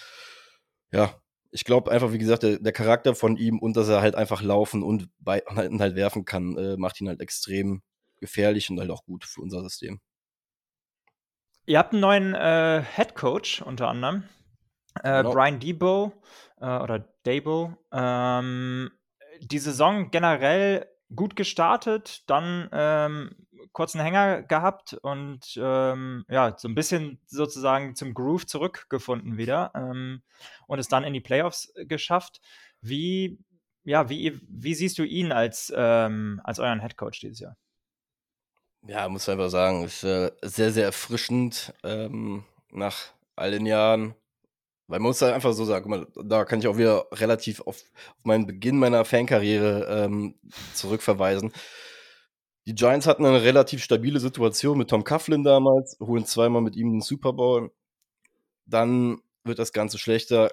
[0.91, 1.15] ja,
[1.53, 4.43] ich glaube einfach, wie gesagt, der, der, Charakter von ihm und dass er halt einfach
[4.43, 7.83] laufen und, bei, und halt, halt werfen kann, äh, macht ihn halt extrem
[8.19, 10.01] gefährlich und halt auch gut für unser System.
[11.67, 14.23] Ihr habt einen neuen äh, Head Coach unter anderem,
[15.03, 15.33] äh, genau.
[15.33, 16.13] Brian Debo
[16.61, 17.77] äh, oder Debo.
[17.93, 18.93] Ähm,
[19.41, 23.35] die Saison generell gut gestartet, dann ähm,
[23.73, 30.23] kurzen Hänger gehabt und ähm, ja, so ein bisschen sozusagen zum Groove zurückgefunden wieder ähm,
[30.69, 32.41] und es dann in die Playoffs geschafft.
[32.81, 33.39] Wie,
[33.83, 37.57] ja, wie, wie siehst du ihn als, ähm, als euren Head Coach dieses Jahr?
[38.89, 44.15] Ja, muss einfach sagen, ist äh, sehr, sehr erfrischend ähm, nach all den Jahren.
[44.87, 47.77] Weil man muss halt einfach so sagen, da kann ich auch wieder relativ auf,
[48.19, 50.37] auf meinen Beginn meiner Fankarriere ähm,
[50.75, 51.53] zurückverweisen.
[52.67, 56.93] Die Giants hatten eine relativ stabile Situation mit Tom Coughlin damals, holen zweimal mit ihm
[56.93, 57.73] den Super Bowl.
[58.67, 60.51] Dann wird das Ganze schlechter.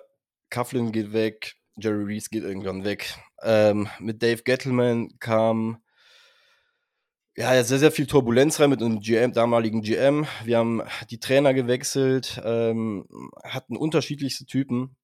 [0.50, 3.15] Coughlin geht weg, Jerry Reese geht irgendwann weg.
[3.43, 5.84] Ähm, mit Dave Gettleman kam
[7.36, 10.28] ja, sehr, sehr viel Turbulenz rein mit einem GM, damaligen GM.
[10.43, 13.08] Wir haben die Trainer gewechselt, ähm,
[13.43, 14.96] hatten unterschiedlichste Typen,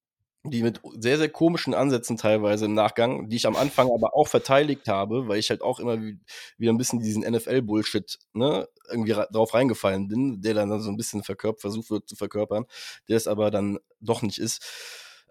[0.44, 4.28] die mit sehr, sehr komischen Ansätzen teilweise im Nachgang, die ich am Anfang aber auch
[4.28, 9.54] verteidigt habe, weil ich halt auch immer wieder ein bisschen diesen NFL-Bullshit ne, irgendwie drauf
[9.56, 12.66] reingefallen bin, der dann so ein bisschen verkörpert, versucht wird zu verkörpern,
[13.08, 14.64] der es aber dann doch nicht ist.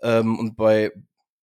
[0.02, 0.90] Ähm, und bei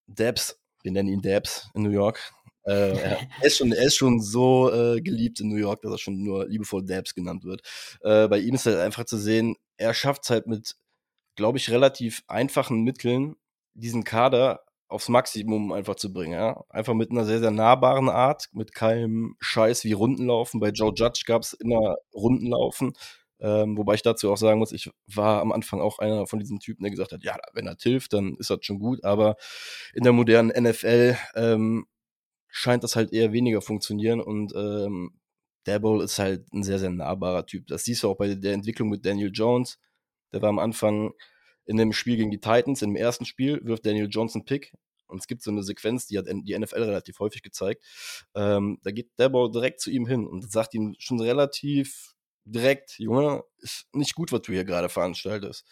[0.07, 2.33] Dabs, wir nennen ihn Dabs in New York,
[2.65, 2.91] äh,
[3.41, 6.23] er, ist schon, er ist schon so äh, geliebt in New York, dass er schon
[6.23, 7.61] nur liebevoll Dabs genannt wird.
[8.01, 10.75] Äh, bei ihm ist halt einfach zu sehen, er schafft es halt mit,
[11.35, 13.35] glaube ich, relativ einfachen Mitteln,
[13.73, 16.33] diesen Kader aufs Maximum einfach zu bringen.
[16.33, 16.63] Ja?
[16.69, 20.59] Einfach mit einer sehr, sehr nahbaren Art, mit keinem Scheiß wie Rundenlaufen.
[20.59, 22.93] Bei Joe Judge gab es immer Rundenlaufen.
[23.39, 26.59] Ähm, wobei ich dazu auch sagen muss, ich war am Anfang auch einer von diesen
[26.59, 29.03] Typen, der gesagt hat, ja, wenn er hilft, dann ist das schon gut.
[29.03, 29.35] Aber
[29.93, 31.85] in der modernen NFL ähm,
[32.55, 35.19] scheint das halt eher weniger funktionieren und ähm,
[35.65, 37.67] Dabo ist halt ein sehr, sehr nahbarer Typ.
[37.67, 39.77] Das siehst du auch bei der Entwicklung mit Daniel Jones.
[40.31, 41.11] Der war am Anfang
[41.65, 44.73] in dem Spiel gegen die Titans, im ersten Spiel, wirft Daniel Jones einen Pick.
[45.07, 47.83] Und es gibt so eine Sequenz, die hat die NFL relativ häufig gezeigt.
[48.35, 52.13] Ähm, da geht Dabo direkt zu ihm hin und sagt ihm schon relativ
[52.45, 55.65] direkt, Junge, ist nicht gut, was du hier gerade veranstaltest.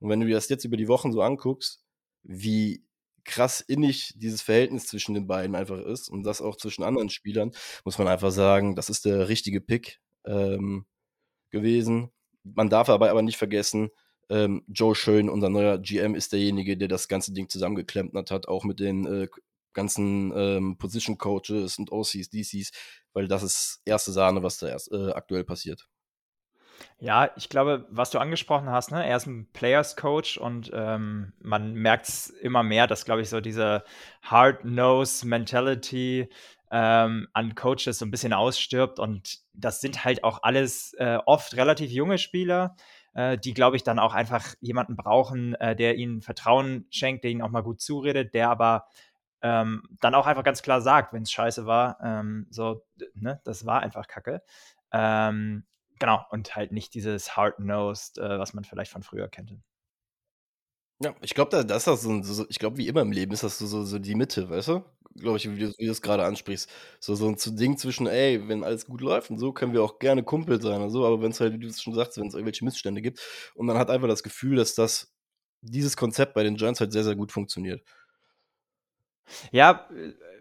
[0.00, 1.80] Und wenn du dir das jetzt über die Wochen so anguckst,
[2.24, 2.84] wie
[3.24, 7.52] krass innig dieses Verhältnis zwischen den beiden einfach ist und das auch zwischen anderen Spielern,
[7.84, 10.86] muss man einfach sagen, das ist der richtige Pick ähm,
[11.50, 12.10] gewesen.
[12.42, 13.90] Man darf aber, aber nicht vergessen,
[14.30, 18.64] ähm, Joe Schön, unser neuer GM, ist derjenige, der das ganze Ding zusammengeklempert hat, auch
[18.64, 19.28] mit den äh,
[19.72, 22.70] ganzen ähm, Position Coaches und OCs, DCs,
[23.12, 25.88] weil das ist erste Sahne, was da erst, äh, aktuell passiert.
[26.98, 31.32] Ja, ich glaube, was du angesprochen hast, ne, er ist ein Players Coach und ähm,
[31.40, 33.84] man merkt es immer mehr, dass, glaube ich, so diese
[34.22, 36.28] Hard-Nose-Mentality
[36.70, 41.54] ähm, an Coaches so ein bisschen ausstirbt und das sind halt auch alles äh, oft
[41.56, 42.76] relativ junge Spieler,
[43.14, 47.30] äh, die, glaube ich, dann auch einfach jemanden brauchen, äh, der ihnen Vertrauen schenkt, der
[47.30, 48.86] ihnen auch mal gut zuredet, der aber
[49.42, 52.82] ähm, dann auch einfach ganz klar sagt, wenn es scheiße war, ähm, so,
[53.14, 54.42] ne, das war einfach Kacke.
[54.90, 55.64] Ähm,
[55.98, 59.54] genau, und halt nicht dieses Hard-Nosed, äh, was man vielleicht von früher kennt.
[61.02, 63.42] Ja, ich glaube, da, das ist so, so, ich glaube, wie immer im Leben ist
[63.42, 64.84] das so, so, so die Mitte, weißt du?
[65.16, 66.70] Glaube ich, wie du, wie es gerade ansprichst.
[67.00, 69.98] So, so ein Ding zwischen, ey, wenn alles gut läuft und so, können wir auch
[69.98, 72.28] gerne Kumpel sein und so, aber wenn es halt, wie du es schon sagst, wenn
[72.28, 73.20] es irgendwelche Missstände gibt
[73.54, 75.12] und man hat einfach das Gefühl, dass das,
[75.62, 77.82] dieses Konzept bei den Giants halt sehr, sehr gut funktioniert.
[79.52, 79.88] Ja,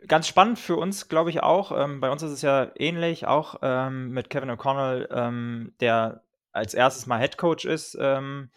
[0.08, 1.72] ganz spannend für uns, glaube ich auch.
[1.72, 6.74] Ähm, bei uns ist es ja ähnlich, auch ähm, mit Kevin O'Connell, ähm, der als
[6.74, 8.52] erstes mal Head Coach ist ähm,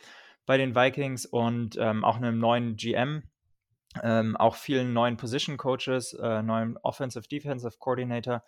[0.45, 3.23] bei den Vikings und ähm, auch einem neuen GM,
[4.03, 8.43] ähm, auch vielen neuen Position Coaches, äh, neuen Offensive Defensive Coordinator,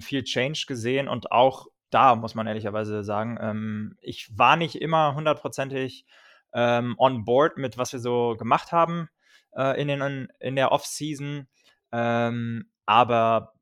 [0.00, 6.04] viel Change gesehen und auch da muss man ehrlicherweise sagen, ich war nicht immer hundertprozentig
[6.52, 9.08] on board mit was wir so gemacht haben
[9.56, 11.48] äh, in, den, in der Off-Season.
[11.92, 13.54] Ähm, aber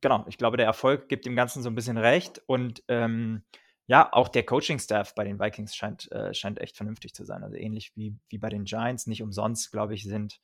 [0.00, 2.42] genau, ich glaube, der Erfolg gibt dem Ganzen so ein bisschen recht.
[2.46, 3.42] Und ähm,
[3.86, 7.42] ja, auch der Coaching-Staff bei den Vikings scheint, äh, scheint echt vernünftig zu sein.
[7.42, 9.06] Also ähnlich wie, wie bei den Giants.
[9.06, 10.40] Nicht umsonst, glaube ich, sind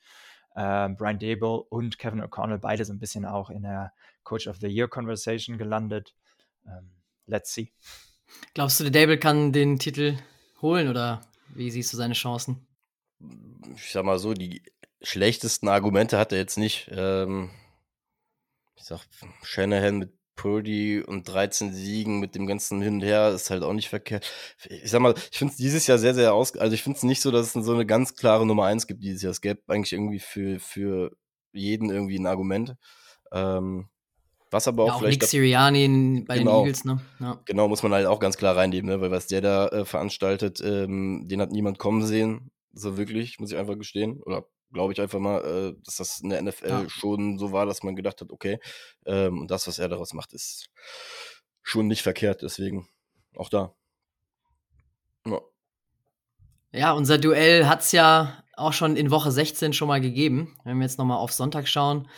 [0.55, 4.57] äh, Brian Dable und Kevin O'Connell beide so ein bisschen auch in der Coach of
[4.57, 6.15] the Year Conversation gelandet.
[6.67, 6.91] Ähm,
[7.27, 7.73] let's see.
[8.55, 10.17] Glaubst du, der Dable kann den Titel
[10.63, 11.21] holen oder
[11.55, 12.67] wie siehst du seine Chancen?
[13.75, 14.63] Ich sag mal so, die
[15.03, 16.91] schlechtesten Argumente hat er jetzt nicht.
[16.93, 17.51] Ähm,
[18.77, 19.01] ich sag,
[19.43, 23.73] Shanahan mit Purdy und 13 Siegen mit dem ganzen Hin und Her ist halt auch
[23.73, 24.31] nicht verkehrt.
[24.69, 26.57] Ich sag mal, ich finde es dieses Jahr sehr, sehr aus.
[26.57, 29.03] Also ich finde es nicht so, dass es so eine ganz klare Nummer 1 gibt
[29.03, 29.31] dieses Jahr.
[29.31, 31.17] Es gäbe eigentlich irgendwie für, für
[31.53, 32.75] jeden irgendwie ein Argument.
[33.33, 33.89] Ähm,
[34.51, 35.23] was aber auch, ja, auch vielleicht.
[35.23, 37.01] Nick Sirianni bei genau, den Eagles, ne?
[37.21, 37.41] Ja.
[37.45, 39.01] Genau, muss man halt auch ganz klar reinnehmen, ne?
[39.01, 42.51] Weil was der da äh, veranstaltet, ähm, den hat niemand kommen sehen.
[42.75, 44.21] So wirklich, muss ich einfach gestehen.
[44.23, 46.89] Oder glaube ich einfach mal, äh, dass das in der NFL ja.
[46.89, 48.59] schon so war, dass man gedacht hat, okay,
[49.07, 50.69] ähm, und das, was er daraus macht, ist
[51.63, 52.43] schon nicht verkehrt.
[52.43, 52.89] Deswegen
[53.37, 53.75] auch da.
[55.27, 55.41] Ja,
[56.73, 60.57] ja unser Duell hat es ja auch schon in Woche 16 schon mal gegeben.
[60.65, 62.09] Wenn wir jetzt nochmal auf Sonntag schauen,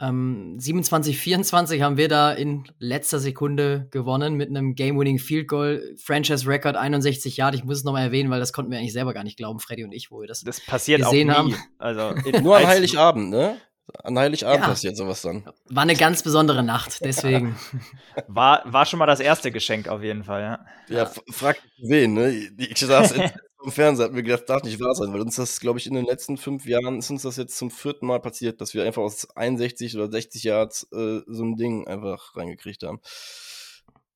[0.00, 5.94] ähm, 27, 24 haben wir da in letzter Sekunde gewonnen mit einem Game-Winning Field Goal,
[5.96, 7.56] Franchise Record 61 Jahre.
[7.56, 9.84] Ich muss es nochmal erwähnen, weil das konnten wir eigentlich selber gar nicht glauben, Freddy
[9.84, 11.54] und ich, wo wir das, das passiert gesehen auch nie.
[11.54, 11.64] haben.
[11.78, 13.56] Also nur an Heiligabend, ne?
[14.04, 14.68] An Heiligabend ja.
[14.68, 15.44] passiert sowas dann.
[15.68, 17.56] War eine ganz besondere Nacht, deswegen.
[18.28, 20.66] war, war schon mal das erste Geschenk auf jeden Fall, ja.
[20.88, 22.30] Ja, frag wen, ne?
[22.58, 23.14] Ich saß
[23.58, 25.94] vom Fernseher, hab mir gedacht, darf nicht wahr sein, weil uns das, glaube ich, in
[25.94, 29.02] den letzten fünf Jahren ist uns das jetzt zum vierten Mal passiert, dass wir einfach
[29.02, 33.00] aus 61 oder 60 Yards äh, so ein Ding einfach reingekriegt haben.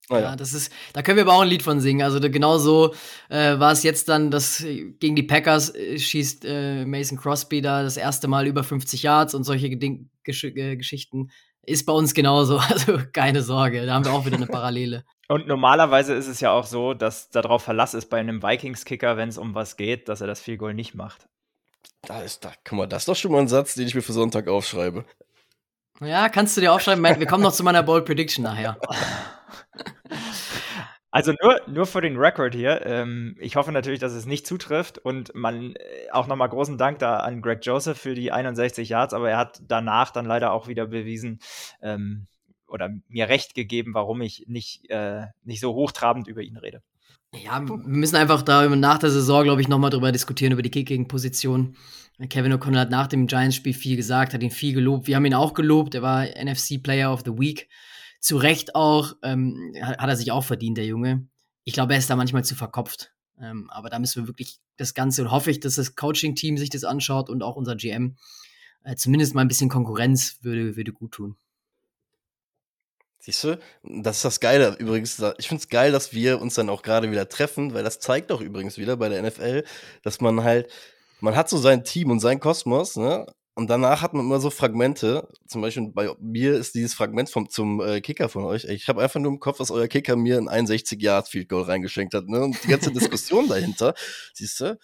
[0.09, 0.31] Naja.
[0.31, 2.03] Ja, das ist, da können wir aber auch ein Lied von singen.
[2.03, 2.95] Also genau so
[3.31, 7.83] äh, war es jetzt dann, dass gegen die Packers äh, schießt äh, Mason Crosby da
[7.83, 11.31] das erste Mal über 50 Yards und solche Geding Gesch äh, Geschichten
[11.65, 12.61] ist bei uns genauso.
[12.69, 15.05] Also keine Sorge, da haben wir auch wieder eine Parallele.
[15.33, 19.31] Und normalerweise ist es ja auch so, dass darauf Verlass ist bei einem Vikings-Kicker, wenn
[19.31, 21.27] es um was geht, dass er das Field Goal nicht macht.
[22.03, 24.03] Da ist da, guck mal, das ist doch schon mal ein Satz, den ich mir
[24.03, 25.07] für Sonntag aufschreibe.
[26.03, 27.03] Ja, kannst du dir aufschreiben.
[27.03, 28.79] Wir kommen noch zu meiner Bold Prediction nachher.
[31.14, 32.87] Also nur, nur für den Record hier.
[32.87, 37.01] Ähm, ich hoffe natürlich, dass es nicht zutrifft und man äh, auch nochmal großen Dank
[37.01, 40.68] da an Greg Joseph für die 61 Yards, aber er hat danach dann leider auch
[40.68, 41.40] wieder bewiesen
[41.83, 42.29] ähm,
[42.73, 46.83] oder mir recht gegeben, warum ich nicht, äh, nicht so hochtrabend über ihn rede.
[47.35, 50.71] Ja, wir müssen einfach da nach der Saison, glaube ich, nochmal drüber diskutieren, über die
[50.71, 51.77] Kicking-Position.
[52.29, 55.07] Kevin O'Connell hat nach dem Giants-Spiel viel gesagt, hat ihn viel gelobt.
[55.07, 55.95] Wir haben ihn auch gelobt.
[55.95, 57.69] Er war NFC Player of the Week
[58.23, 61.27] zu Recht auch, ähm, hat, er sich auch verdient, der Junge.
[61.65, 63.13] Ich glaube, er ist da manchmal zu verkopft.
[63.41, 66.71] Ähm, aber da müssen wir wirklich das Ganze und hoffe ich, dass das Coaching-Team sich
[66.71, 68.17] das anschaut und auch unser GM.
[68.85, 71.37] Äh, zumindest mal ein bisschen Konkurrenz würde, würde gut tun.
[73.25, 75.23] Siehst du, das ist das Geile übrigens.
[75.39, 78.33] Ich finde es geil, dass wir uns dann auch gerade wieder treffen, weil das zeigt
[78.33, 79.63] doch übrigens wieder bei der NFL,
[80.03, 80.69] dass man halt,
[81.21, 83.25] man hat so sein Team und sein Kosmos, ne?
[83.55, 85.29] Und danach hat man immer so Fragmente.
[85.47, 88.65] Zum Beispiel bei mir ist dieses Fragment vom, zum äh, Kicker von euch.
[88.65, 91.63] Ich habe einfach nur im Kopf, dass euer Kicker mir ein 61 Yard Field Goal
[91.63, 92.27] reingeschenkt hat.
[92.27, 92.41] Ne?
[92.41, 93.95] Und die ganze Diskussion dahinter,
[94.33, 94.79] siehst du,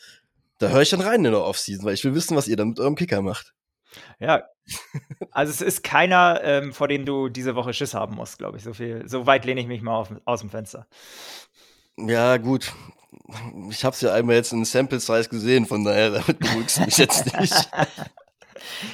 [0.58, 2.68] da höre ich dann rein in der Offseason, weil ich will wissen, was ihr dann
[2.68, 3.52] mit eurem Kicker macht.
[4.18, 4.44] Ja,
[5.30, 8.64] also es ist keiner, ähm, vor dem du diese Woche Schiss haben musst, glaube ich.
[8.64, 10.86] So viel, so weit lehne ich mich mal auf, aus dem Fenster.
[11.96, 12.72] Ja, gut.
[13.70, 16.98] Ich habe es ja einmal jetzt in Sample Size gesehen, von daher damit beruhigst mich
[16.98, 17.54] jetzt nicht.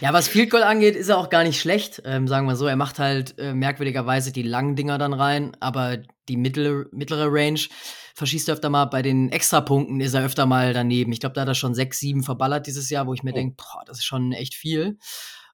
[0.01, 2.03] Ja, was Field Goal angeht, ist er auch gar nicht schlecht.
[2.05, 5.99] Ähm, sagen wir so, er macht halt äh, merkwürdigerweise die langen Dinger dann rein, aber
[6.29, 7.61] die mittlere, mittlere Range
[8.15, 8.87] verschießt er öfter mal.
[8.87, 11.13] Bei den Extrapunkten ist er öfter mal daneben.
[11.13, 13.37] Ich glaube, da hat er schon sechs, sieben verballert dieses Jahr, wo ich mir oh.
[13.37, 14.99] denke, das ist schon echt viel.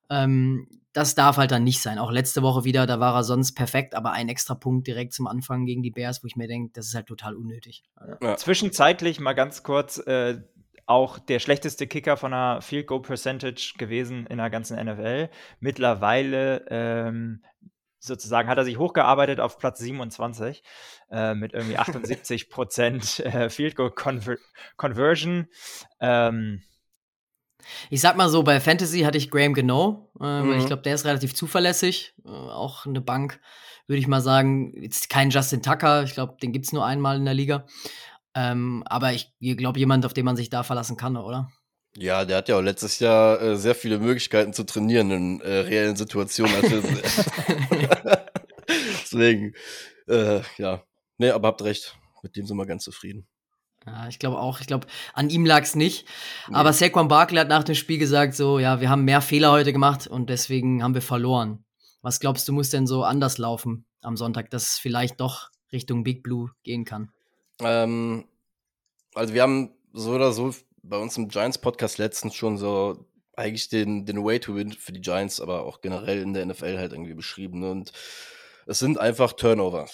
[0.09, 1.99] Ähm, das darf halt dann nicht sein.
[1.99, 5.27] Auch letzte Woche wieder, da war er sonst perfekt, aber ein extra Punkt direkt zum
[5.27, 7.85] Anfang gegen die Bears, wo ich mir denke, das ist halt total unnötig.
[8.21, 8.37] Ja.
[8.37, 10.41] Zwischenzeitlich mal ganz kurz, äh,
[10.87, 15.31] auch der schlechteste Kicker von einer Field Goal Percentage gewesen in der ganzen NFL.
[15.61, 17.45] Mittlerweile ähm,
[18.01, 20.63] sozusagen hat er sich hochgearbeitet auf Platz 27
[21.11, 24.37] äh, mit irgendwie 78 Prozent äh, Field Goal Conver
[24.77, 25.47] Conversion.
[26.01, 26.63] Ähm,
[27.91, 30.59] ich sag mal so, bei Fantasy hatte ich Graham Gano, äh, mhm.
[30.59, 32.15] ich glaube, der ist relativ zuverlässig.
[32.25, 33.39] Äh, auch eine Bank,
[33.87, 34.73] würde ich mal sagen.
[34.83, 37.67] Jetzt kein Justin Tucker, ich glaube, den gibt es nur einmal in der Liga.
[38.35, 41.51] Ähm, aber ich glaube, jemand, auf den man sich da verlassen kann, oder?
[41.97, 45.59] Ja, der hat ja auch letztes Jahr äh, sehr viele Möglichkeiten zu trainieren in äh,
[45.59, 46.55] reellen Situationen.
[49.03, 49.55] Deswegen,
[50.07, 50.85] äh, ja.
[51.19, 51.97] Nee, aber habt recht.
[52.23, 53.27] Mit dem sind wir ganz zufrieden.
[53.87, 54.61] Ja, ich glaube auch.
[54.61, 56.07] Ich glaube, an ihm lag es nicht.
[56.49, 56.55] Nee.
[56.55, 59.73] Aber Saquon Barkley hat nach dem Spiel gesagt, so, ja, wir haben mehr Fehler heute
[59.73, 61.65] gemacht und deswegen haben wir verloren.
[62.03, 66.05] Was glaubst du, muss denn so anders laufen am Sonntag, dass es vielleicht doch Richtung
[66.05, 67.11] Big Blue gehen kann?
[67.61, 68.27] Ähm,
[69.15, 74.07] also wir haben so oder so bei uns im Giants-Podcast letztens schon so eigentlich den,
[74.07, 77.15] den Way to Win für die Giants, aber auch generell in der NFL halt irgendwie
[77.15, 77.65] beschrieben.
[77.65, 77.93] Und
[78.67, 79.87] es sind einfach Turnover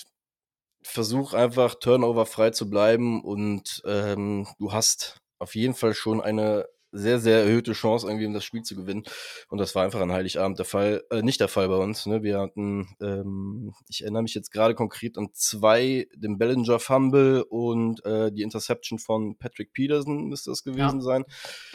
[0.86, 6.66] versuch einfach Turnover frei zu bleiben und ähm, du hast auf jeden Fall schon eine
[6.96, 9.04] sehr, sehr erhöhte Chance, irgendwie um das Spiel zu gewinnen.
[9.48, 12.06] Und das war einfach an Heiligabend der Fall, äh, nicht der Fall bei uns.
[12.06, 12.22] Ne?
[12.22, 18.04] Wir hatten, ähm, ich erinnere mich jetzt gerade konkret an zwei, den Bellinger Fumble und
[18.04, 21.24] äh, die Interception von Patrick Peterson müsste das gewesen ja, sein.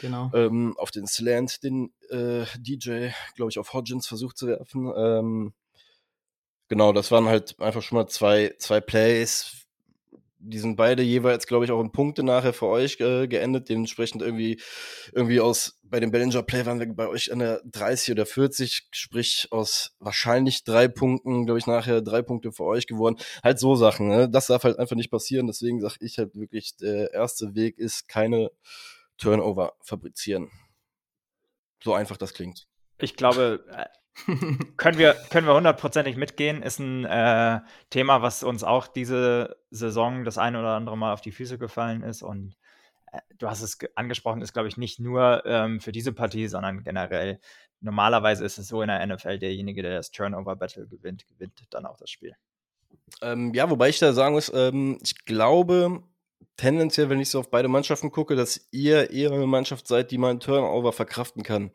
[0.00, 0.30] Genau.
[0.34, 4.92] Ähm, auf den Slant, den äh, DJ, glaube ich, auf Hodgins versucht zu werfen.
[4.96, 5.52] Ähm,
[6.72, 9.61] Genau, das waren halt einfach schon mal zwei, zwei Plays.
[10.44, 13.68] Die sind beide jeweils, glaube ich, auch in Punkte nachher für euch äh, geendet.
[13.68, 14.60] Dementsprechend irgendwie,
[15.12, 18.88] irgendwie aus, bei dem Bellinger Play waren wir bei euch an der 30 oder 40,
[18.90, 23.16] sprich aus wahrscheinlich drei Punkten, glaube ich, nachher drei Punkte für euch geworden.
[23.44, 24.28] Halt so Sachen, ne?
[24.28, 25.46] Das darf halt einfach nicht passieren.
[25.46, 28.50] Deswegen sage ich halt wirklich, der erste Weg ist keine
[29.18, 30.50] Turnover fabrizieren.
[31.82, 32.66] So einfach das klingt.
[32.98, 33.86] Ich glaube, äh,
[34.76, 36.62] können wir können wir hundertprozentig mitgehen.
[36.62, 41.20] Ist ein äh, Thema, was uns auch diese Saison das eine oder andere Mal auf
[41.20, 42.22] die Füße gefallen ist.
[42.22, 42.56] Und
[43.10, 46.84] äh, du hast es angesprochen, ist, glaube ich, nicht nur ähm, für diese Partie, sondern
[46.84, 47.40] generell.
[47.80, 51.96] Normalerweise ist es so in der NFL, derjenige, der das Turnover-Battle gewinnt, gewinnt dann auch
[51.96, 52.36] das Spiel.
[53.20, 56.02] Ähm, ja, wobei ich da sagen muss, ähm, ich glaube,
[56.56, 60.18] tendenziell, wenn ich so auf beide Mannschaften gucke, dass ihr eher eine Mannschaft seid, die
[60.18, 61.72] mal einen Turnover verkraften kann.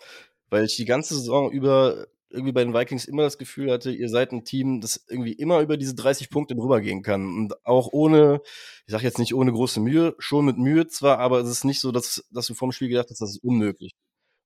[0.50, 4.10] Weil ich die ganze Saison über irgendwie bei den Vikings immer das Gefühl hatte, ihr
[4.10, 7.26] seid ein Team, das irgendwie immer über diese 30 Punkte drüber gehen kann.
[7.26, 8.42] Und auch ohne,
[8.86, 11.80] ich sage jetzt nicht ohne große Mühe, schon mit Mühe zwar, aber es ist nicht
[11.80, 13.94] so, dass, dass du vorm Spiel gedacht hast, das ist unmöglich.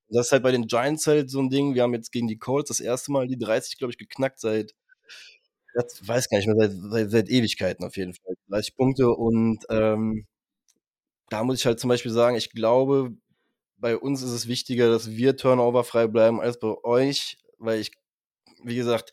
[0.09, 1.73] Das ist halt bei den Giants halt so ein Ding.
[1.75, 4.73] Wir haben jetzt gegen die Colts das erste Mal die 30, glaube ich, geknackt seit,
[5.73, 8.35] ich weiß gar nicht mehr, seit, seit, seit Ewigkeiten auf jeden Fall.
[8.49, 10.27] 30 Punkte und ähm,
[11.29, 13.13] da muss ich halt zum Beispiel sagen, ich glaube,
[13.77, 17.91] bei uns ist es wichtiger, dass wir turnoverfrei bleiben als bei euch weil ich,
[18.63, 19.11] wie gesagt,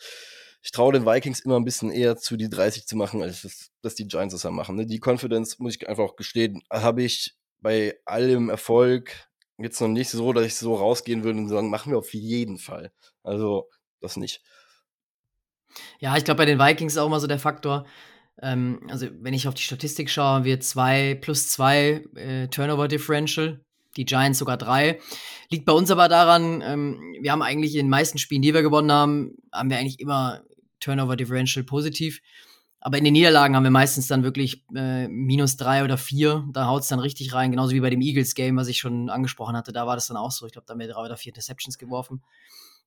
[0.62, 3.70] ich traue den Vikings immer ein bisschen eher zu, die 30 zu machen, als das,
[3.82, 4.76] dass die Giants das ja machen.
[4.76, 4.86] Ne?
[4.86, 10.10] Die Confidence, muss ich einfach auch gestehen, habe ich bei allem Erfolg jetzt noch nicht
[10.10, 12.92] so, dass ich so rausgehen würde und sagen, machen wir auf jeden Fall.
[13.22, 13.68] Also,
[14.00, 14.42] das nicht.
[16.00, 17.86] Ja, ich glaube, bei den Vikings ist auch immer so der Faktor,
[18.40, 22.88] ähm, also wenn ich auf die Statistik schaue, haben wir zwei plus zwei äh, Turnover
[22.88, 23.64] Differential
[23.96, 25.00] die Giants sogar drei.
[25.50, 28.62] Liegt bei uns aber daran, ähm, wir haben eigentlich in den meisten Spielen, die wir
[28.62, 30.42] gewonnen haben, haben wir eigentlich immer
[30.80, 32.20] Turnover Differential positiv.
[32.80, 36.46] Aber in den Niederlagen haben wir meistens dann wirklich äh, minus drei oder vier.
[36.52, 39.56] Da haut es dann richtig rein, genauso wie bei dem Eagles-Game, was ich schon angesprochen
[39.56, 39.72] hatte.
[39.72, 40.46] Da war das dann auch so.
[40.46, 42.22] Ich glaube, da haben wir drei oder vier Interceptions geworfen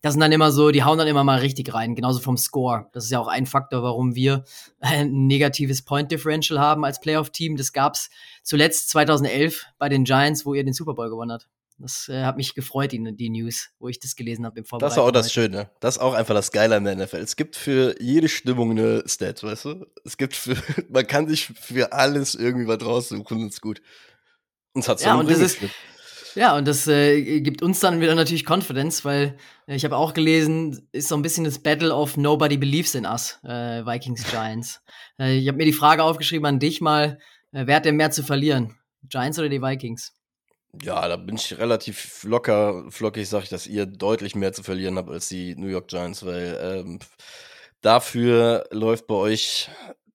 [0.02, 2.88] das sind dann immer so, die hauen dann immer mal richtig rein, genauso vom Score.
[2.92, 4.44] Das ist ja auch ein Faktor, warum wir
[4.80, 7.56] ein negatives Point Differential haben als Playoff-Team.
[7.56, 8.10] Das gab's
[8.44, 11.48] zuletzt 2011 bei den Giants, wo ihr den Super Bowl gewonnen habt.
[11.78, 14.96] Das äh, hat mich gefreut, die, die News, wo ich das gelesen habe im Vorbereitung.
[14.96, 15.70] Das ist auch das Schöne.
[15.80, 17.18] Das ist auch einfach das Geile an der NFL.
[17.18, 19.86] Es gibt für jede Stimmung eine Stat, weißt du?
[20.06, 20.56] Es gibt für,
[20.90, 23.82] man kann sich für alles irgendwie was raussuchen und ist gut.
[24.74, 25.58] Und es hat so ja, und das ist,
[26.36, 30.14] ja, und das äh, gibt uns dann wieder natürlich Confidence, weil äh, ich habe auch
[30.14, 34.82] gelesen, ist so ein bisschen das Battle of Nobody Believes in Us, äh, Vikings Giants.
[35.20, 37.20] äh, ich habe mir die Frage aufgeschrieben an dich mal,
[37.54, 38.78] Äh, wer hat denn mehr zu verlieren?
[39.04, 40.14] Giants oder die Vikings?
[40.82, 44.98] Ja, da bin ich relativ locker, flockig, sage ich, dass ihr deutlich mehr zu verlieren
[44.98, 47.00] habt als die New York Giants, weil ähm,
[47.82, 49.70] dafür läuft bei euch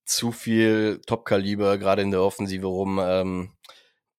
[0.06, 2.98] zu viel Top-Kaliber, gerade in der Offensive rum.
[3.02, 3.52] Ähm,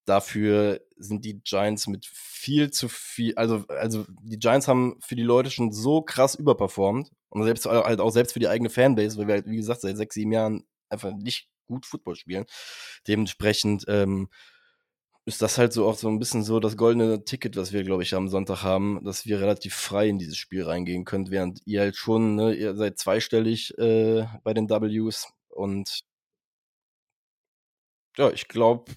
[0.08, 5.22] dafür sind die Giants mit viel zu viel, also, also die Giants haben für die
[5.22, 9.26] Leute schon so krass überperformt und selbst halt auch selbst für die eigene Fanbase, weil
[9.26, 12.46] wir halt, wie gesagt, seit sechs, sieben Jahren einfach nicht gut Football spielen.
[13.06, 14.28] Dementsprechend ähm,
[15.26, 18.02] ist das halt so auch so ein bisschen so das goldene Ticket, was wir, glaube
[18.02, 21.80] ich, am Sonntag haben, dass wir relativ frei in dieses Spiel reingehen können, während ihr
[21.80, 26.00] halt schon, ne, ihr seid zweistellig äh, bei den Ws und
[28.16, 28.92] ja, ich glaube,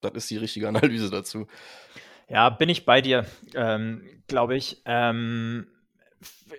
[0.00, 1.46] das ist die richtige Analyse dazu.
[2.28, 4.82] Ja, bin ich bei dir, ähm, glaube ich.
[4.84, 5.66] Ähm,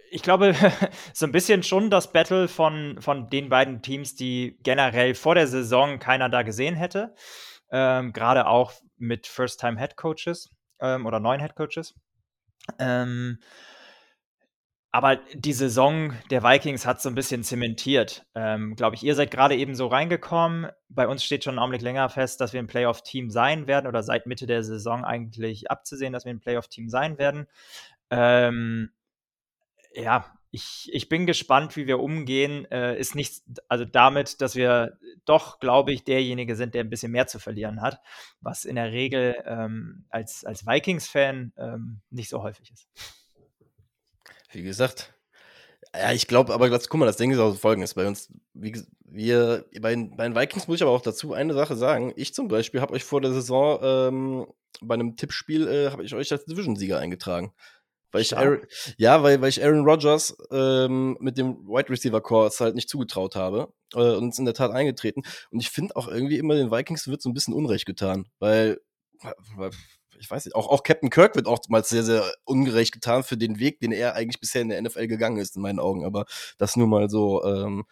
[0.10, 0.56] ich glaube,
[1.14, 5.48] so ein bisschen schon das Battle von, von den beiden Teams, die generell vor der
[5.48, 7.14] Saison keiner da gesehen hätte.
[7.72, 10.50] Ähm, Gerade auch mit First-Time-Head-Coaches
[10.82, 11.94] ähm, oder neuen Head-Coaches.
[12.80, 13.40] Ähm,
[14.92, 18.26] aber die Saison der Vikings hat so ein bisschen zementiert.
[18.34, 20.72] Ähm, Glaube ich, ihr seid gerade eben so reingekommen.
[20.90, 24.02] Bei uns steht schon einen Augenblick länger fest, dass wir ein Playoff-Team sein werden oder
[24.02, 27.48] seit Mitte der Saison eigentlich abzusehen, dass wir ein Playoff-Team sein werden.
[28.10, 28.92] Ähm,
[29.94, 32.66] ja, ich, ich bin gespannt, wie wir umgehen.
[32.72, 37.12] Äh, ist nicht, also damit, dass wir doch, glaube ich, derjenige sind, der ein bisschen
[37.12, 38.00] mehr zu verlieren hat,
[38.42, 42.88] was in der Regel ähm, als, als Vikings-Fan ähm, nicht so häufig ist.
[44.52, 45.14] Wie gesagt,
[45.96, 47.96] ja, ich glaube, aber guck mal, das Ding ist auch folgendes.
[47.96, 48.74] Bei uns, wie,
[49.06, 52.14] wir, bei, bei den Vikings muss ich aber auch dazu eine Sache sagen.
[52.16, 54.48] Ich zum Beispiel habe euch vor der Saison ähm,
[54.82, 57.54] bei einem Tippspiel, äh, habe ich euch als Division-Sieger eingetragen.
[58.12, 58.62] Weil ich Aaron,
[58.98, 63.36] ja, weil, weil ich Aaron Rodgers ähm, mit dem Wide Receiver Core halt nicht zugetraut
[63.36, 65.22] habe äh, und ist in der Tat eingetreten.
[65.52, 68.80] Und ich finde auch irgendwie immer den Vikings wird so ein bisschen Unrecht getan, weil
[70.20, 73.60] ich weiß nicht, auch, auch Captain Kirk wird oftmals sehr, sehr ungerecht getan für den
[73.60, 76.06] Weg, den er eigentlich bisher in der NFL gegangen ist, in meinen Augen.
[76.06, 76.26] Aber
[76.58, 77.86] das nur mal so ähm,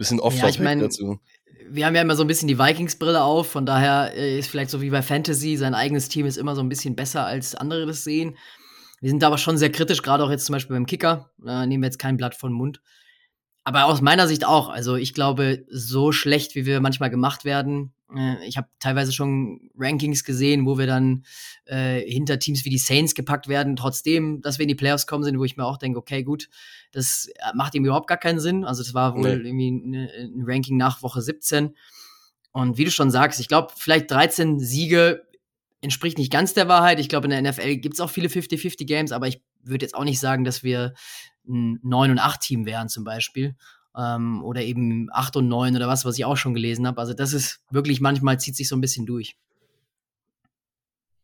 [0.00, 1.20] bisschen off ja, ich mein, dazu.
[1.68, 4.70] Wir haben ja immer so ein bisschen die Vikings-Brille auf, von daher äh, ist vielleicht
[4.70, 7.86] so wie bei Fantasy, sein eigenes Team ist immer so ein bisschen besser, als andere
[7.86, 8.36] das sehen.
[9.00, 11.30] Wir sind aber schon sehr kritisch, gerade auch jetzt zum Beispiel beim Kicker.
[11.46, 12.80] Äh, nehmen wir jetzt kein Blatt von Mund.
[13.64, 14.68] Aber aus meiner Sicht auch.
[14.68, 19.70] Also ich glaube, so schlecht, wie wir manchmal gemacht werden, äh, ich habe teilweise schon
[19.76, 21.24] Rankings gesehen, wo wir dann
[21.66, 25.24] äh, hinter Teams wie die Saints gepackt werden, trotzdem, dass wir in die Playoffs kommen
[25.24, 26.48] sind, wo ich mir auch denke, okay, gut,
[26.92, 28.64] das äh, macht ihm überhaupt gar keinen Sinn.
[28.64, 29.48] Also das war wohl nee.
[29.48, 31.74] irgendwie ne, ein Ranking nach Woche 17.
[32.52, 35.22] Und wie du schon sagst, ich glaube, vielleicht 13 Siege
[35.82, 36.98] entspricht nicht ganz der Wahrheit.
[36.98, 39.94] Ich glaube, in der NFL gibt es auch viele 50-50 Games, aber ich würde jetzt
[39.94, 40.94] auch nicht sagen, dass wir
[41.48, 43.56] ein 9 und 8 Team wären zum Beispiel
[43.96, 47.00] ähm, oder eben 8 und 9 oder was, was ich auch schon gelesen habe.
[47.00, 49.36] Also das ist wirklich manchmal zieht sich so ein bisschen durch.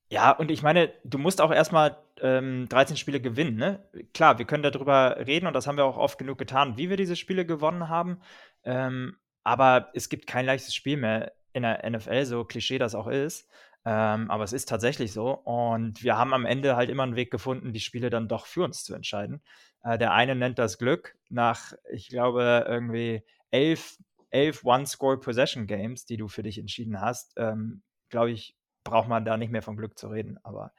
[0.08, 3.56] Ja, und ich meine, du musst auch erstmal ähm, 13 Spiele gewinnen.
[3.56, 3.82] Ne?
[4.14, 6.96] Klar, wir können darüber reden und das haben wir auch oft genug getan, wie wir
[6.96, 8.20] diese Spiele gewonnen haben.
[8.62, 13.08] Ähm, aber es gibt kein leichtes Spiel mehr in der NFL, so Klischee das auch
[13.08, 13.48] ist.
[13.86, 15.30] Ähm, aber es ist tatsächlich so.
[15.30, 18.64] Und wir haben am Ende halt immer einen Weg gefunden, die Spiele dann doch für
[18.64, 19.42] uns zu entscheiden.
[19.84, 23.22] Äh, der eine nennt das Glück nach, ich glaube, irgendwie
[23.52, 23.96] elf,
[24.30, 27.34] elf One-Score-Possession-Games, die du für dich entschieden hast.
[27.36, 30.38] Ähm, glaube ich, braucht man da nicht mehr von Glück zu reden.
[30.42, 30.72] Aber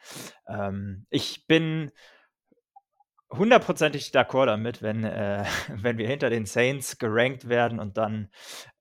[0.45, 1.93] ähm, ich bin
[3.31, 8.29] hundertprozentig d'accord damit, wenn, äh, wenn wir hinter den Saints gerankt werden und dann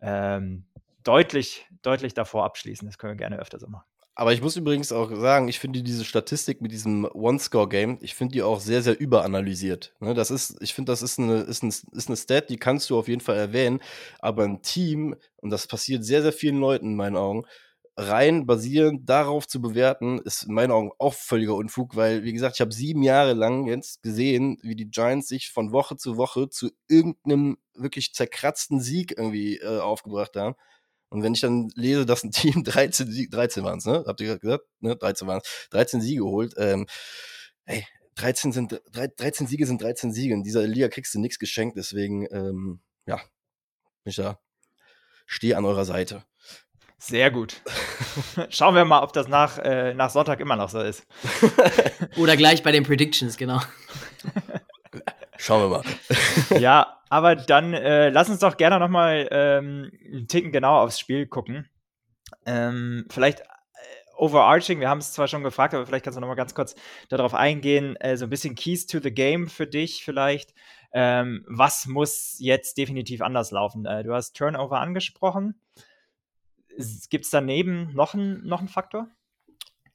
[0.01, 0.67] ähm,
[1.05, 2.89] deutlich, deutlich davor abschließen.
[2.89, 3.87] Das können wir gerne öfter so machen.
[4.19, 8.33] Aber ich muss übrigens auch sagen, ich finde diese Statistik mit diesem One-Score-Game, ich finde
[8.33, 9.95] die auch sehr, sehr überanalysiert.
[10.01, 12.89] Ne, das ist, ich finde, das ist eine, ist, ein, ist eine Stat, die kannst
[12.89, 13.81] du auf jeden Fall erwähnen.
[14.19, 17.45] Aber ein Team, und das passiert sehr, sehr vielen Leuten in meinen Augen,
[17.99, 22.57] rein basierend darauf zu bewerten, ist in meinen Augen auch völliger Unfug, weil, wie gesagt,
[22.57, 26.49] ich habe sieben Jahre lang jetzt gesehen, wie die Giants sich von Woche zu Woche
[26.49, 30.55] zu irgendeinem wirklich zerkratzten Sieg irgendwie äh, aufgebracht haben.
[31.17, 34.05] Und wenn ich dann lese, dass ein Team 13, Siege, 13 waren es, ne?
[34.07, 34.65] Habt ihr gerade gesagt?
[34.81, 34.97] Ne?
[34.97, 35.69] 13 waren es.
[35.71, 36.53] 13 Siege holt.
[36.59, 36.87] Ähm,
[37.65, 40.35] ey, 13, sind, 13 Siege sind 13 Siege.
[40.35, 41.79] In dieser Liga kriegst du nichts geschenkt.
[41.79, 44.39] Deswegen, ähm, ja, bin ich da.
[45.25, 46.23] Stehe an eurer Seite.
[46.99, 47.63] Sehr gut.
[48.51, 51.07] Schauen wir mal, ob das nach, äh, nach Sonntag immer noch so ist.
[52.19, 53.63] Oder gleich bei den Predictions, genau.
[55.39, 56.61] Schauen wir mal.
[56.61, 60.99] ja, aber dann äh, lass uns doch gerne noch mal ähm, einen Ticken genauer aufs
[60.99, 61.69] Spiel gucken.
[62.45, 63.45] Ähm, vielleicht äh,
[64.17, 66.75] overarching, wir haben es zwar schon gefragt, aber vielleicht kannst du noch mal ganz kurz
[67.09, 70.55] darauf eingehen, äh, so ein bisschen Keys to the Game für dich vielleicht.
[70.93, 73.85] Ähm, was muss jetzt definitiv anders laufen?
[73.85, 75.61] Äh, du hast Turnover angesprochen.
[77.11, 79.09] Gibt es daneben noch einen noch Faktor?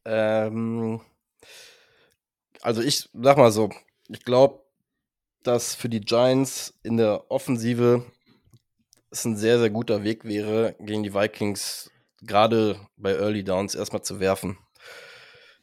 [0.06, 1.02] Ähm,
[2.62, 3.70] also ich sag mal so,
[4.08, 4.61] ich glaube,
[5.44, 8.06] dass für die Giants in der Offensive
[9.10, 14.04] es ein sehr, sehr guter Weg wäre, gegen die Vikings gerade bei Early Downs erstmal
[14.04, 14.58] zu werfen.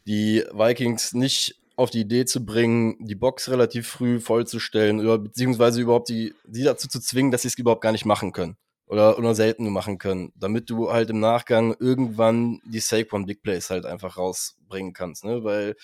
[0.06, 5.80] Die Vikings nicht auf die Idee zu bringen, die Box relativ früh vollzustellen oder beziehungsweise
[5.80, 8.56] überhaupt die, sie dazu zu zwingen, dass sie es überhaupt gar nicht machen können
[8.88, 13.42] oder nur selten nur machen können, damit du halt im Nachgang irgendwann die Saquon Big
[13.42, 15.44] Plays halt einfach rausbringen kannst, ne?
[15.44, 15.76] Weil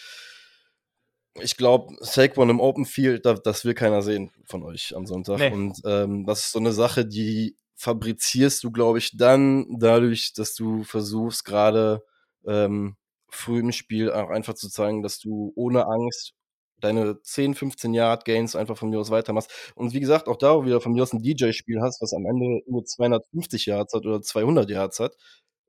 [1.41, 5.39] ich glaube, Saquon im Open Field, das, das will keiner sehen von euch am Sonntag.
[5.39, 5.51] Nee.
[5.51, 10.55] Und ähm, das ist so eine Sache, die fabrizierst du, glaube ich, dann dadurch, dass
[10.55, 12.05] du versuchst, gerade
[12.47, 12.97] ähm,
[13.29, 16.35] früh im Spiel auch einfach zu zeigen, dass du ohne Angst
[16.81, 19.51] deine 10, 15 Yard Gains einfach von mir aus weitermachst.
[19.75, 22.63] Und wie gesagt, auch da wieder von mir aus ein DJ-Spiel hast, was am Ende
[22.67, 25.17] nur 250 Yards hat oder 200 Yards hat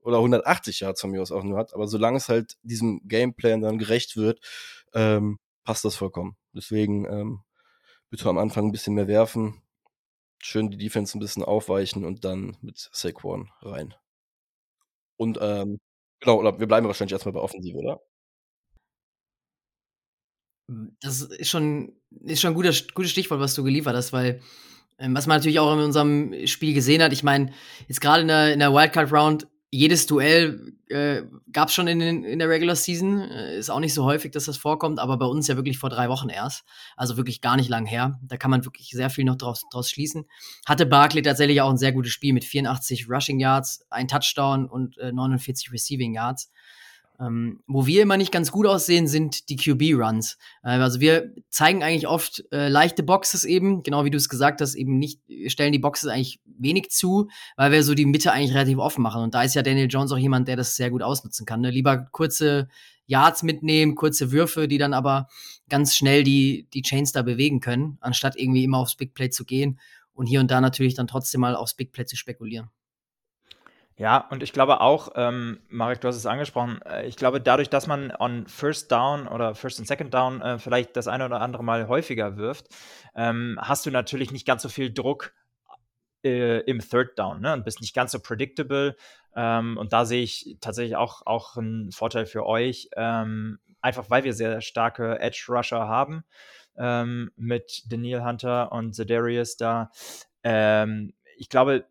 [0.02, 1.74] oder 180 Yards von mir aus auch nur hat.
[1.74, 4.40] Aber solange es halt diesem Gameplan dann gerecht wird,
[4.94, 6.38] ähm, passt das vollkommen.
[6.54, 7.42] Deswegen ähm,
[8.10, 9.62] bitte am Anfang ein bisschen mehr werfen,
[10.42, 13.94] schön die Defense ein bisschen aufweichen und dann mit Saquon rein.
[15.18, 15.80] Und ähm,
[16.20, 18.02] genau, wir bleiben wahrscheinlich erstmal bei Offensive, oder?
[21.02, 24.42] Das ist schon, ist schon ein guter, gutes Stichwort, was du geliefert hast, weil
[24.98, 27.54] ähm, was man natürlich auch in unserem Spiel gesehen hat, ich meine,
[27.88, 32.40] jetzt gerade in der, in der Wildcard-Round, jedes Duell äh, gab es schon in, in
[32.40, 33.20] der Regular Season.
[33.20, 35.90] Äh, ist auch nicht so häufig, dass das vorkommt, aber bei uns ja wirklich vor
[35.90, 36.64] drei Wochen erst.
[36.96, 38.20] Also wirklich gar nicht lang her.
[38.24, 40.26] Da kann man wirklich sehr viel noch draus, draus schließen.
[40.66, 44.98] Hatte Barkley tatsächlich auch ein sehr gutes Spiel mit 84 Rushing Yards, ein Touchdown und
[44.98, 46.52] äh, 49 Receiving Yards.
[47.20, 50.38] Ähm, wo wir immer nicht ganz gut aussehen, sind die QB-Runs.
[50.64, 54.62] Äh, also wir zeigen eigentlich oft äh, leichte Boxes eben, genau wie du es gesagt
[54.62, 58.54] hast, eben nicht, stellen die Boxes eigentlich wenig zu, weil wir so die Mitte eigentlich
[58.54, 59.24] relativ offen machen.
[59.24, 61.62] Und da ist ja Daniel Jones auch jemand, der das sehr gut ausnutzen kann.
[61.62, 61.70] Ne?
[61.70, 62.68] Lieber kurze
[63.08, 65.28] Yards mitnehmen, kurze Würfe, die dann aber
[65.70, 69.46] ganz schnell die, die Chains da bewegen können, anstatt irgendwie immer aufs Big Play zu
[69.46, 69.80] gehen
[70.14, 72.70] und hier und da natürlich dann trotzdem mal aufs Big Play zu spekulieren.
[73.98, 77.70] Ja, und ich glaube auch, ähm, Marek, du hast es angesprochen, äh, ich glaube, dadurch,
[77.70, 81.40] dass man on First Down oder First und Second Down äh, vielleicht das eine oder
[81.40, 82.68] andere Mal häufiger wirft,
[83.16, 85.34] ähm, hast du natürlich nicht ganz so viel Druck
[86.26, 87.54] äh, im Third Down ne?
[87.54, 88.98] und bist nicht ganz so predictable.
[89.34, 94.26] Ähm, und da sehe ich tatsächlich auch, auch einen Vorteil für euch, ähm, einfach weil
[94.26, 96.26] wir sehr starke Edge Rusher haben
[96.78, 99.92] ähm, mit Daniel Hunter und Zedarius da.
[100.44, 101.86] Ähm, ich glaube,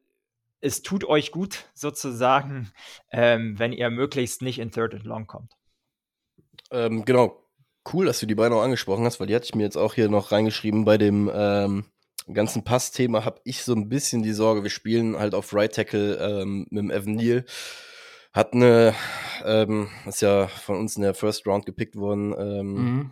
[0.65, 2.71] es tut euch gut, sozusagen,
[3.12, 5.53] ähm, wenn ihr möglichst nicht in Third and Long kommt.
[6.71, 7.41] Ähm, genau.
[7.93, 9.93] Cool, dass du die beiden auch angesprochen hast, weil die hatte ich mir jetzt auch
[9.93, 10.87] hier noch reingeschrieben.
[10.87, 11.85] Bei dem ähm,
[12.33, 16.17] ganzen Pass-Thema habe ich so ein bisschen die Sorge, wir spielen halt auf Right Tackle
[16.17, 17.45] ähm, mit dem Evan Neal.
[18.33, 18.95] Hat eine,
[19.45, 23.11] ähm, ist ja von uns in der First Round gepickt worden, ähm, mhm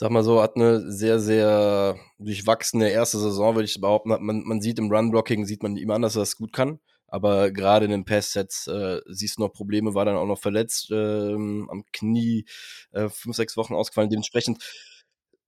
[0.00, 4.08] sag mal so, hat eine sehr, sehr durchwachsene erste Saison, würde ich behaupten.
[4.08, 6.80] Man, man sieht im Run-Blocking, sieht man ihm an, dass er das gut kann.
[7.06, 10.90] Aber gerade in den Pass-Sets äh, siehst du noch Probleme, war dann auch noch verletzt
[10.90, 12.46] ähm, am Knie,
[12.92, 14.08] äh, fünf, sechs Wochen ausgefallen.
[14.08, 14.64] Dementsprechend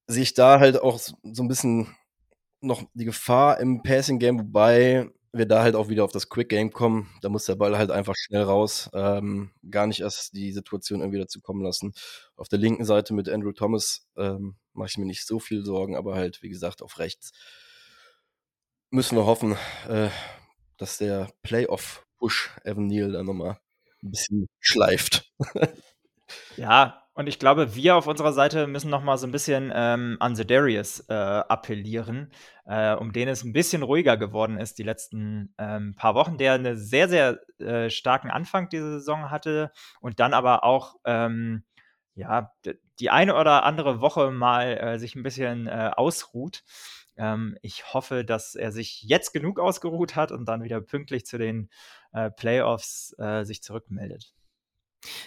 [0.06, 1.96] sehe ich da halt auch so ein bisschen
[2.60, 6.72] noch die Gefahr im Passing-Game, wobei wir da halt auch wieder auf das Quick Game
[6.72, 7.08] kommen.
[7.22, 8.90] Da muss der Ball halt einfach schnell raus.
[8.92, 11.94] Ähm, gar nicht erst die Situation irgendwie dazu kommen lassen.
[12.36, 15.96] Auf der linken Seite mit Andrew Thomas ähm, mache ich mir nicht so viel Sorgen,
[15.96, 17.32] aber halt, wie gesagt, auf rechts
[18.90, 19.56] müssen wir hoffen,
[19.88, 20.10] äh,
[20.76, 23.58] dass der Playoff-Push Evan Neal dann nochmal
[24.02, 25.32] ein bisschen schleift.
[26.56, 30.16] ja, und ich glaube, wir auf unserer Seite müssen noch mal so ein bisschen ähm,
[30.20, 32.32] an Zedarius äh, appellieren,
[32.64, 36.54] äh, um den es ein bisschen ruhiger geworden ist die letzten ähm, paar Wochen, der
[36.54, 41.64] einen sehr, sehr äh, starken Anfang dieser Saison hatte und dann aber auch ähm,
[42.14, 42.52] ja,
[42.98, 46.62] die eine oder andere Woche mal äh, sich ein bisschen äh, ausruht.
[47.16, 51.36] Ähm, ich hoffe, dass er sich jetzt genug ausgeruht hat und dann wieder pünktlich zu
[51.36, 51.68] den
[52.12, 54.34] äh, Playoffs sich zurückmeldet.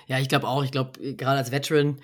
[0.07, 0.63] Ja, ich glaube auch.
[0.63, 1.99] Ich glaube, äh, gerade als Veteran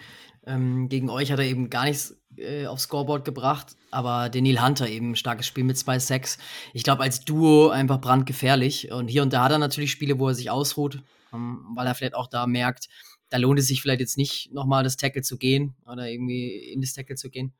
[0.46, 4.88] ähm, gegen euch hat er eben gar nichts äh, aufs Scoreboard gebracht, aber Daniel Hunter
[4.88, 6.38] eben ein starkes Spiel mit zwei Sacks.
[6.74, 8.92] Ich glaube, als Duo einfach brandgefährlich.
[8.92, 11.04] Und hier und da hat er natürlich Spiele, wo er sich ausruht,
[11.34, 12.90] ähm, weil er vielleicht auch da merkt,
[13.30, 16.82] da lohnt es sich vielleicht jetzt nicht nochmal das Tackle zu gehen oder irgendwie in
[16.82, 17.54] das Tackle zu gehen.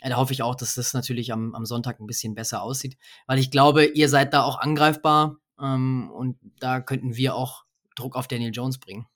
[0.00, 2.96] Da hoffe ich auch, dass das natürlich am, am Sonntag ein bisschen besser aussieht,
[3.26, 7.64] weil ich glaube, ihr seid da auch angreifbar ähm, und da könnten wir auch
[7.96, 9.06] Druck auf Daniel Jones bringen.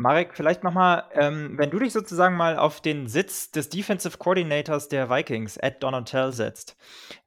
[0.00, 4.88] Marek, vielleicht nochmal, ähm, wenn du dich sozusagen mal auf den Sitz des Defensive Coordinators
[4.88, 6.74] der Vikings, Ed Donatel, setzt,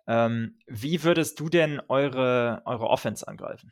[0.08, 3.72] ähm, wie würdest du denn eure, eure Offense angreifen?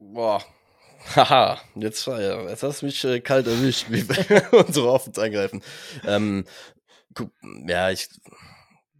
[0.00, 0.42] Boah.
[1.16, 5.62] Haha, jetzt, jetzt hast du mich äh, kalt erwischt, wie wir unsere Offense eingreifen.
[6.06, 6.46] Ähm,
[7.66, 8.08] ja, ich,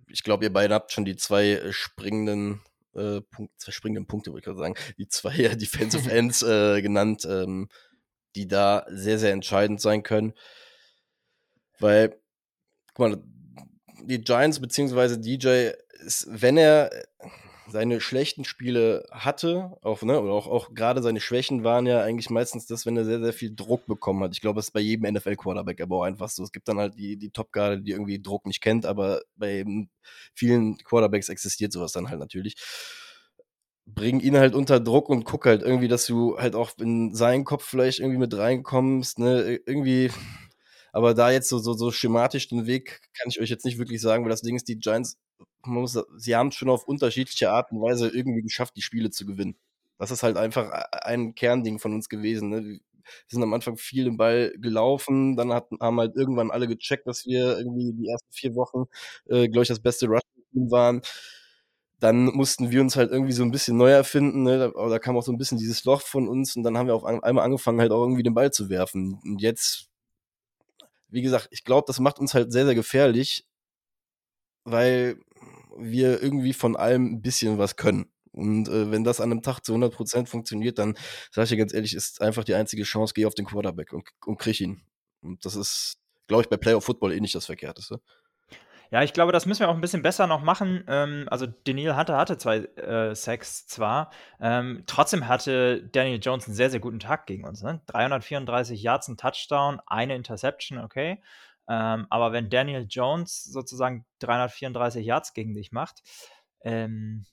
[0.09, 2.61] ich glaube, ihr beide habt schon die zwei springenden
[2.95, 6.83] äh, Punkt, zwei springenden Punkte, würde ich gerade sagen, die zwei äh, Defensive Ends äh,
[6.83, 7.71] genannt, ähm,
[8.35, 10.35] die da sehr, sehr entscheidend sein können.
[11.79, 12.17] Weil,
[12.95, 13.23] guck mal,
[14.03, 15.71] die Giants beziehungsweise DJ
[16.05, 16.91] ist, wenn er
[17.67, 22.29] seine schlechten Spiele hatte, auch, ne, oder auch, auch gerade seine Schwächen waren ja eigentlich
[22.31, 24.35] meistens das, wenn er sehr, sehr viel Druck bekommen hat.
[24.35, 26.43] Ich glaube, das ist bei jedem NFL-Quarterback aber auch einfach so.
[26.43, 29.65] Es gibt dann halt die, die Top-Garde, die irgendwie Druck nicht kennt, aber bei
[30.35, 32.55] vielen Quarterbacks existiert sowas dann halt natürlich.
[33.87, 37.45] Bring ihn halt unter Druck und guck halt irgendwie, dass du halt auch in seinen
[37.45, 40.11] Kopf vielleicht irgendwie mit reinkommst, ne, irgendwie
[40.95, 44.01] aber da jetzt so, so, so schematisch den Weg kann ich euch jetzt nicht wirklich
[44.01, 45.19] sagen, weil das Ding ist, die Giants,
[45.65, 49.27] man muss, sie haben schon auf unterschiedliche Art und Weise irgendwie geschafft, die Spiele zu
[49.27, 49.57] gewinnen.
[49.99, 52.51] Das ist halt einfach ein Kernding von uns gewesen.
[52.51, 52.65] Ne?
[52.65, 52.81] Wir
[53.27, 57.27] sind am Anfang viel im Ball gelaufen, dann hat, haben halt irgendwann alle gecheckt, dass
[57.27, 58.85] wir irgendwie die ersten vier Wochen,
[59.27, 61.03] äh, glaube ich, das beste Rushing-Team waren
[62.05, 64.43] dann mussten wir uns halt irgendwie so ein bisschen neu erfinden.
[64.43, 64.59] Ne?
[64.59, 66.95] Da, da, kam auch so ein bisschen dieses Loch von uns und dann haben wir
[66.95, 69.21] auf einmal angefangen, halt auch irgendwie den Ball zu werfen.
[69.25, 69.89] Und jetzt
[71.15, 73.47] wie gesagt, ich glaube, das macht uns halt sehr, sehr gefährlich,
[74.65, 75.21] weil
[75.79, 78.13] wir irgendwie von allem ein bisschen was können.
[78.33, 80.99] Und äh, wenn das an einem Tag zu 100% funktioniert, dann
[81.31, 84.09] sage ich dir ganz ehrlich, ist einfach die einzige Chance, geh auf den Quarterback und,
[84.27, 84.83] und krieg ihn.
[85.23, 88.01] Und das ist, glaube ich, bei Playoff Football eh nicht das Verkehrteste.
[88.91, 90.85] Ja, ich glaube, das müssen wir auch ein bisschen besser noch machen.
[90.89, 94.11] Ähm, also Daniel Hunter hatte zwei äh, Sacks zwar,
[94.41, 97.63] ähm, trotzdem hatte Daniel Jones einen sehr, sehr guten Tag gegen uns.
[97.63, 97.81] Ne?
[97.87, 101.21] 334 Yards, ein Touchdown, eine Interception, okay.
[101.69, 106.03] Ähm, aber wenn Daniel Jones sozusagen 334 Yards gegen dich macht,
[106.63, 107.25] ähm,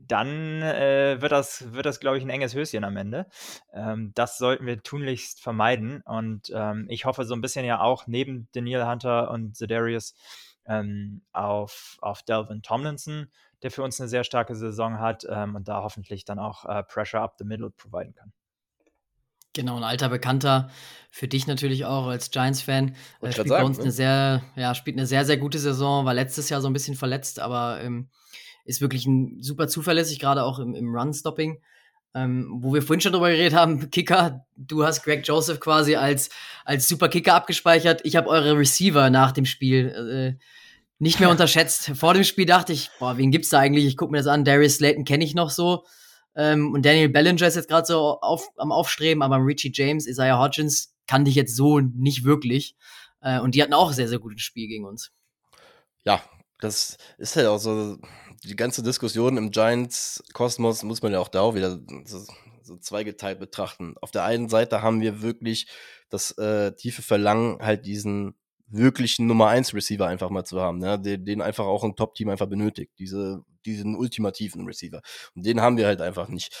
[0.00, 3.26] dann äh, wird das, wird das glaube ich, ein enges Höschen am Ende.
[3.72, 6.02] Ähm, das sollten wir tunlichst vermeiden.
[6.02, 10.14] Und ähm, ich hoffe so ein bisschen ja auch neben Daniel Hunter und Zedarius
[10.66, 13.28] ähm, auf, auf Delvin Tomlinson,
[13.62, 16.82] der für uns eine sehr starke Saison hat ähm, und da hoffentlich dann auch äh,
[16.82, 18.32] Pressure up the middle providen kann.
[19.56, 20.68] Genau, ein alter Bekannter
[21.10, 22.94] für dich natürlich auch als Giants-Fan.
[23.22, 23.84] Äh, spielt sagen, bei uns ne?
[23.84, 26.94] eine sehr, ja, spielt eine sehr, sehr gute Saison, war letztes Jahr so ein bisschen
[26.94, 28.10] verletzt, aber ähm,
[28.66, 31.62] ist wirklich ein super zuverlässig, gerade auch im, im Run-Stopping.
[32.16, 36.30] Ähm, wo wir vorhin schon drüber geredet haben, Kicker, du hast Greg Joseph quasi als,
[36.64, 38.00] als super Kicker abgespeichert.
[38.04, 40.42] Ich habe eure Receiver nach dem Spiel äh,
[40.98, 41.92] nicht mehr unterschätzt.
[41.94, 43.84] Vor dem Spiel dachte ich, boah, wen gibt's da eigentlich?
[43.84, 44.46] Ich gucke mir das an.
[44.46, 45.84] Darius Slayton kenne ich noch so.
[46.34, 50.38] Ähm, und Daniel Bellinger ist jetzt gerade so auf, am Aufstreben, aber Richie James, Isaiah
[50.38, 52.76] Hodgins kannte ich jetzt so nicht wirklich.
[53.20, 55.12] Äh, und die hatten auch sehr, sehr gutes Spiel gegen uns.
[56.04, 56.22] Ja,
[56.60, 57.98] das ist halt auch so
[58.46, 62.24] die ganze Diskussion im Giants-Kosmos muss man ja auch da auch wieder so,
[62.62, 63.94] so, zweigeteilt betrachten.
[64.00, 65.66] Auf der einen Seite haben wir wirklich
[66.08, 68.34] das äh, tiefe Verlangen, halt diesen
[68.68, 70.98] wirklichen Nummer 1 Receiver einfach mal zu haben, ne?
[71.00, 75.02] den, den einfach auch ein Top-Team einfach benötigt, diese, diesen ultimativen Receiver.
[75.34, 76.56] Und den haben wir halt einfach nicht.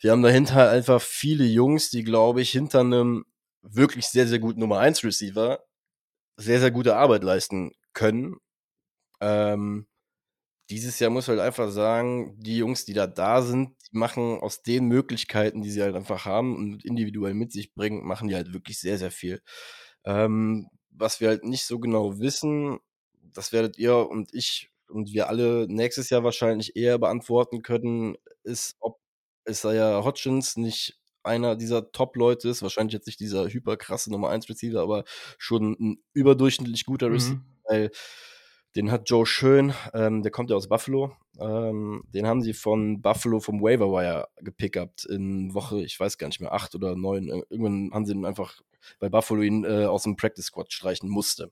[0.00, 3.24] Wir haben dahinter einfach viele Jungs, die, glaube ich, hinter einem
[3.62, 5.60] wirklich sehr, sehr guten Nummer 1 Receiver
[6.36, 8.36] sehr, sehr gute Arbeit leisten können.
[9.20, 9.86] Ähm,
[10.70, 14.62] dieses Jahr muss halt einfach sagen, die Jungs, die da da sind, die machen aus
[14.62, 18.52] den Möglichkeiten, die sie halt einfach haben und individuell mit sich bringen, machen die halt
[18.54, 19.42] wirklich sehr, sehr viel.
[20.04, 22.78] Ähm, was wir halt nicht so genau wissen,
[23.34, 28.76] das werdet ihr und ich und wir alle nächstes Jahr wahrscheinlich eher beantworten können, ist,
[28.80, 29.00] ob
[29.48, 34.80] Isaiah Hodgins nicht einer dieser Top-Leute ist, wahrscheinlich jetzt nicht dieser hyperkrasse Nummer 1 Receiver,
[34.80, 35.04] aber
[35.38, 37.14] schon ein überdurchschnittlich guter mhm.
[37.14, 37.90] Receiver, weil
[38.76, 41.12] den hat Joe Schön, ähm, der kommt ja aus Buffalo.
[41.38, 46.28] Ähm, den haben sie von Buffalo vom Waiver Wire gepickt in Woche, ich weiß gar
[46.28, 47.28] nicht mehr, acht oder neun.
[47.28, 48.60] Irgendwann haben sie ihn einfach,
[49.00, 51.50] weil Buffalo ihn äh, aus dem Practice Squad streichen musste,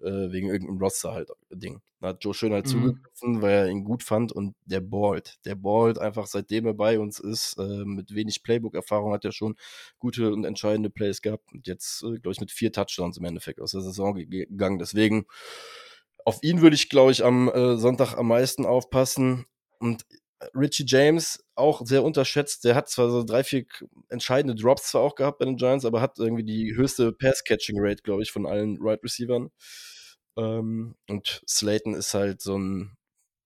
[0.00, 1.80] äh, wegen irgendeinem Roster halt Ding.
[2.00, 2.70] Da hat Joe Schön halt mhm.
[2.70, 5.38] zugegriffen, weil er ihn gut fand und der ballt.
[5.44, 9.56] Der ballt einfach seitdem er bei uns ist, äh, mit wenig Playbook-Erfahrung hat er schon
[9.98, 13.60] gute und entscheidende Plays gehabt und jetzt, äh, glaube ich, mit vier Touchdowns im Endeffekt
[13.60, 14.78] aus der Saison gegangen.
[14.78, 15.26] Deswegen
[16.24, 19.46] auf ihn würde ich, glaube ich, am äh, Sonntag am meisten aufpassen.
[19.78, 20.04] Und
[20.40, 22.64] äh, Richie James auch sehr unterschätzt.
[22.64, 23.66] Der hat zwar so drei, vier
[24.08, 28.22] entscheidende Drops zwar auch gehabt bei den Giants, aber hat irgendwie die höchste Pass-Catching-Rate, glaube
[28.22, 29.50] ich, von allen Right Receivern.
[30.36, 32.96] Ähm, und Slayton ist halt so ein,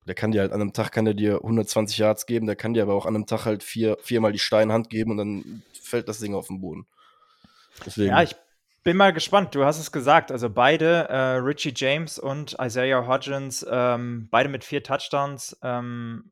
[0.07, 2.72] der kann dir halt an einem Tag kann er dir 120 Yards geben, der kann
[2.74, 6.09] dir aber auch an einem Tag halt vier, viermal die Steinhand geben und dann fällt
[6.09, 6.87] das Ding auf den Boden.
[7.85, 8.09] Deswegen.
[8.09, 8.37] Ja, ich
[8.83, 9.55] bin mal gespannt.
[9.55, 10.33] Du hast es gesagt.
[10.33, 15.57] Also beide, äh, Richie James und Isaiah Hodgins, ähm, beide mit vier Touchdowns.
[15.62, 16.31] Ähm,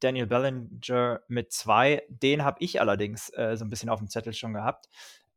[0.00, 2.02] Daniel Bellinger mit zwei.
[2.08, 4.88] Den habe ich allerdings äh, so ein bisschen auf dem Zettel schon gehabt.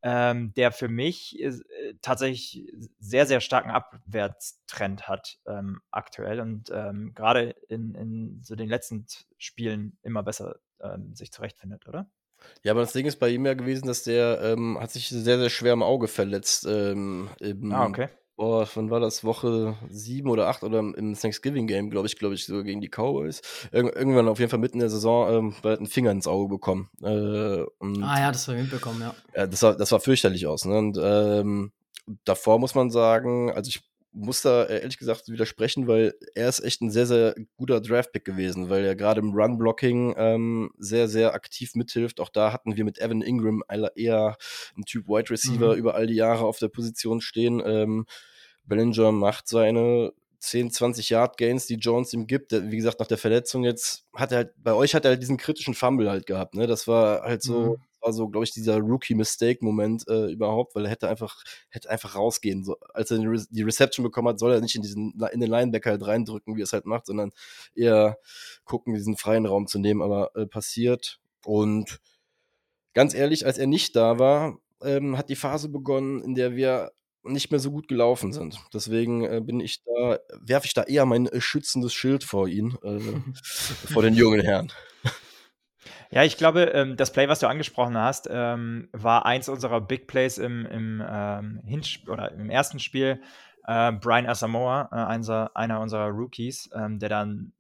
[0.06, 1.54] Ähm, der für mich äh,
[2.02, 8.68] tatsächlich sehr, sehr starken Abwärtstrend hat ähm, aktuell und ähm, gerade in, in so den
[8.68, 9.06] letzten
[9.38, 12.10] Spielen immer besser ähm, sich zurechtfindet, oder?
[12.64, 15.38] Ja, aber das Ding ist bei ihm ja gewesen, dass der ähm, hat sich sehr,
[15.38, 16.66] sehr schwer im Auge verletzt.
[16.68, 18.10] Ähm, im, ah, okay.
[18.36, 19.24] Boah, wann war das?
[19.24, 23.42] Woche sieben oder acht oder im Thanksgiving-Game, glaube ich, glaube ich, sogar gegen die Cowboys.
[23.72, 26.50] Ir irgendwann auf jeden Fall mitten in der Saison, ähm, er einen Finger ins Auge
[26.50, 26.90] bekommen.
[27.04, 29.14] Äh, ah ja, das war mitbekommen, ja.
[29.36, 29.46] ja.
[29.46, 30.66] das, war, das war fürchterlich aus.
[30.66, 30.76] Ne?
[30.76, 31.72] Und ähm,
[32.26, 33.82] davor muss man sagen, also ich
[34.14, 38.24] muss da äh, ehrlich gesagt widersprechen, weil er ist echt ein sehr, sehr guter Draftpick
[38.24, 42.20] gewesen, weil er gerade im Run-Blocking ähm, sehr, sehr aktiv mithilft.
[42.20, 43.64] Auch da hatten wir mit Evan Ingram
[43.96, 44.38] eher
[44.76, 45.80] einen Typ Wide Receiver mhm.
[45.80, 47.62] über all die Jahre auf der Position stehen.
[47.66, 48.06] Ähm,
[48.66, 52.52] Bellinger macht seine 10, 20 Yard Gains, die Jones ihm gibt.
[52.52, 55.38] Wie gesagt, nach der Verletzung jetzt hat er halt, bei euch hat er halt diesen
[55.38, 56.68] kritischen Fumble halt gehabt, ne?
[56.68, 60.92] Das war halt so, mhm war so, glaube ich, dieser Rookie-Mistake-Moment äh, überhaupt, weil er
[60.92, 62.64] hätte einfach, hätte einfach rausgehen.
[62.64, 65.92] So, als er die Reception bekommen hat, soll er nicht in diesen, in den Linebacker
[65.92, 67.32] halt reindrücken, wie er es halt macht, sondern
[67.76, 68.18] eher
[68.66, 71.20] gucken, diesen freien Raum zu nehmen, aber äh, passiert.
[71.46, 72.00] Und
[72.94, 76.92] ganz ehrlich, als er nicht da war, ähm, hat die Phase begonnen, in der wir
[77.24, 78.60] nicht mehr so gut gelaufen sind.
[78.74, 82.78] Deswegen äh, bin ich da, werfe ich da eher mein äh, schützendes Schild vor ihn,
[82.84, 83.00] äh,
[83.94, 84.72] vor den jungen Herren.
[86.14, 90.06] Ja, ich glaube, ähm, das Play, was du angesprochen hast, ähm, war eins unserer Big
[90.06, 93.20] Plays im, im, ähm, Hinsch oder im ersten Spiel.
[93.66, 97.54] Äh, Brian Asamoah, äh, einer, einer unserer Rookies, ähm, der dann,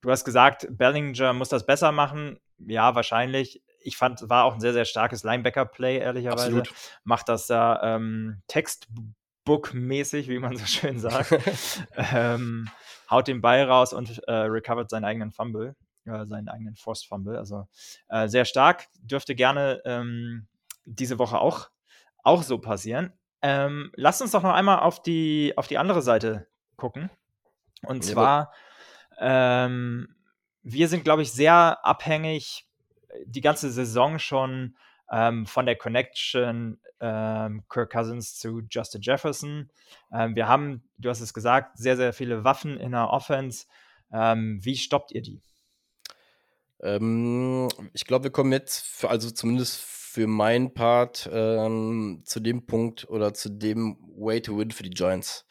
[0.00, 2.38] du hast gesagt, Bellinger muss das besser machen.
[2.58, 3.64] Ja, wahrscheinlich.
[3.80, 6.58] Ich fand, war auch ein sehr, sehr starkes Linebacker-Play, ehrlicherweise.
[6.58, 6.74] Absolut.
[7.02, 11.36] Macht das da ähm, Textbook-mäßig, wie man so schön sagt.
[12.12, 12.68] ähm,
[13.10, 15.74] haut den Ball raus und äh, recovert seinen eigenen Fumble
[16.08, 17.38] äh, seinen eigenen Forced Fumble.
[17.38, 17.66] Also
[18.08, 18.86] äh, sehr stark.
[19.00, 20.46] Dürfte gerne ähm,
[20.84, 21.70] diese Woche auch,
[22.22, 23.12] auch so passieren.
[23.42, 27.10] Ähm, lasst uns doch noch einmal auf die, auf die andere Seite gucken.
[27.82, 28.52] Und ja, zwar,
[29.18, 30.14] ähm,
[30.62, 32.66] wir sind, glaube ich, sehr abhängig
[33.24, 34.76] die ganze Saison schon
[35.10, 39.70] ähm, von der Connection ähm, Kirk Cousins zu Justin Jefferson.
[40.12, 43.66] Ähm, wir haben, du hast es gesagt, sehr, sehr viele Waffen in der Offense.
[44.12, 45.40] Ähm, wie stoppt ihr die?
[46.80, 52.66] Ähm, ich glaube, wir kommen jetzt, für, also zumindest für meinen Part, ähm, zu dem
[52.66, 55.46] Punkt oder zu dem Way to Win für die Giants.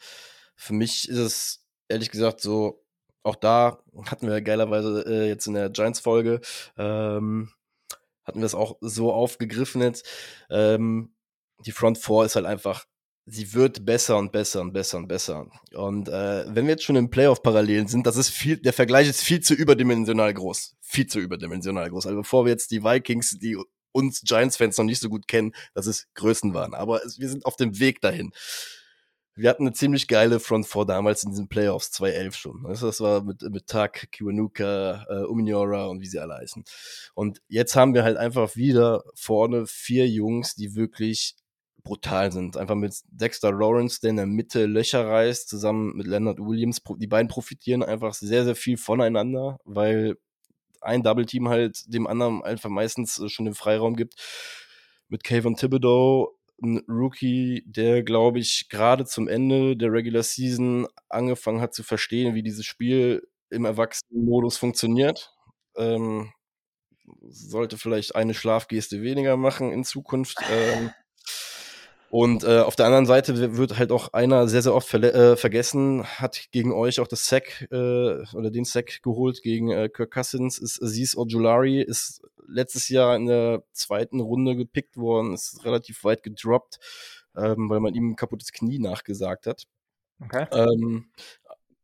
[0.56, 2.84] Für mich ist es ehrlich gesagt so,
[3.22, 6.40] auch da hatten wir geilerweise äh, jetzt in der Giants-Folge,
[6.76, 7.52] ähm,
[8.24, 10.06] hatten wir es auch so aufgegriffen jetzt.
[10.50, 11.14] Ähm,
[11.64, 12.84] die Front 4 ist halt einfach
[13.30, 15.46] sie wird besser und besser und besser und besser.
[15.74, 19.22] Und äh, wenn wir jetzt schon im Playoff-Parallelen sind, das ist viel, der Vergleich ist
[19.22, 20.76] viel zu überdimensional groß.
[20.80, 22.06] Viel zu überdimensional groß.
[22.06, 23.56] Also bevor wir jetzt die Vikings, die
[23.92, 26.74] uns Giants-Fans noch nicht so gut kennen, dass es Größen waren.
[26.74, 28.32] Aber es, wir sind auf dem Weg dahin.
[29.34, 32.64] Wir hatten eine ziemlich geile Front vor damals in diesen Playoffs 2011 schon.
[32.64, 36.64] Das war mit, mit Tak, Kiwanuka, äh, Uminiora und wie sie alle heißen.
[37.14, 41.36] Und jetzt haben wir halt einfach wieder vorne vier Jungs, die wirklich
[41.88, 42.58] brutal sind.
[42.58, 46.82] Einfach mit Dexter Lawrence, der in der Mitte Löcher reißt, zusammen mit Leonard Williams.
[46.98, 50.16] Die beiden profitieren einfach sehr, sehr viel voneinander, weil
[50.82, 54.14] ein Double Team halt dem anderen einfach meistens äh, schon den Freiraum gibt.
[55.08, 61.62] Mit Kayvon Thibodeau, ein Rookie, der, glaube ich, gerade zum Ende der Regular Season angefangen
[61.62, 65.32] hat zu verstehen, wie dieses Spiel im Erwachsenenmodus funktioniert.
[65.76, 66.32] Ähm,
[67.30, 70.36] sollte vielleicht eine Schlafgeste weniger machen in Zukunft.
[70.50, 70.90] Ähm,
[72.10, 76.04] und äh, auf der anderen Seite wird halt auch einer sehr, sehr oft äh, vergessen,
[76.04, 80.58] hat gegen euch auch das Sack äh, oder den Sack geholt gegen äh, Kirk Cousins,
[80.58, 86.22] ist Aziz Ojulari, ist letztes Jahr in der zweiten Runde gepickt worden, ist relativ weit
[86.22, 86.78] gedroppt,
[87.36, 89.64] ähm, weil man ihm ein kaputtes Knie nachgesagt hat.
[90.24, 90.46] Okay.
[90.52, 91.10] Ähm,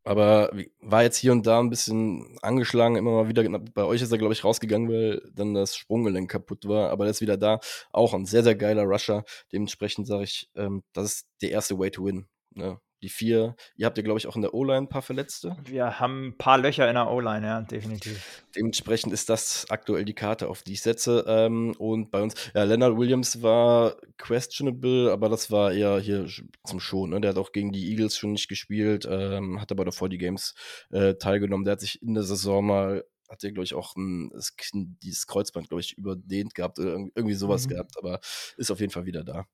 [0.05, 0.51] aber
[0.81, 3.43] war jetzt hier und da ein bisschen angeschlagen, immer mal wieder.
[3.75, 6.91] Bei euch ist er, glaube ich, rausgegangen, weil dann das Sprunggelenk kaputt war.
[6.91, 7.61] Aber er ist wieder da.
[7.91, 9.25] Auch ein sehr, sehr geiler Rusher.
[9.53, 12.27] Dementsprechend sage ich, ähm, das ist der erste Way to win.
[12.55, 12.79] Ne?
[13.05, 13.55] Die vier.
[13.77, 15.57] Ihr habt ja, glaube ich, auch in der O-Line ein paar Verletzte.
[15.65, 18.43] Wir haben ein paar Löcher in der O-Line, ja, definitiv.
[18.57, 21.25] Dementsprechend ist das aktuell die Karte, auf die ich setze.
[21.29, 26.27] Ähm, und bei uns, ja, Leonard Williams war questionable, aber das war eher hier
[26.65, 27.11] zum Schon.
[27.11, 27.21] Ne?
[27.21, 30.55] Der hat auch gegen die Eagles schon nicht gespielt, ähm, hat aber davor die Games
[30.91, 31.65] äh, teilgenommen.
[31.65, 35.27] Der hat sich in der Saison mal hat er, glaube ich, auch ein, das, dieses
[35.27, 37.71] Kreuzband, glaube ich, überdehnt gehabt oder irgendwie sowas mhm.
[37.71, 38.21] gehabt, aber
[38.57, 39.47] ist auf jeden Fall wieder da.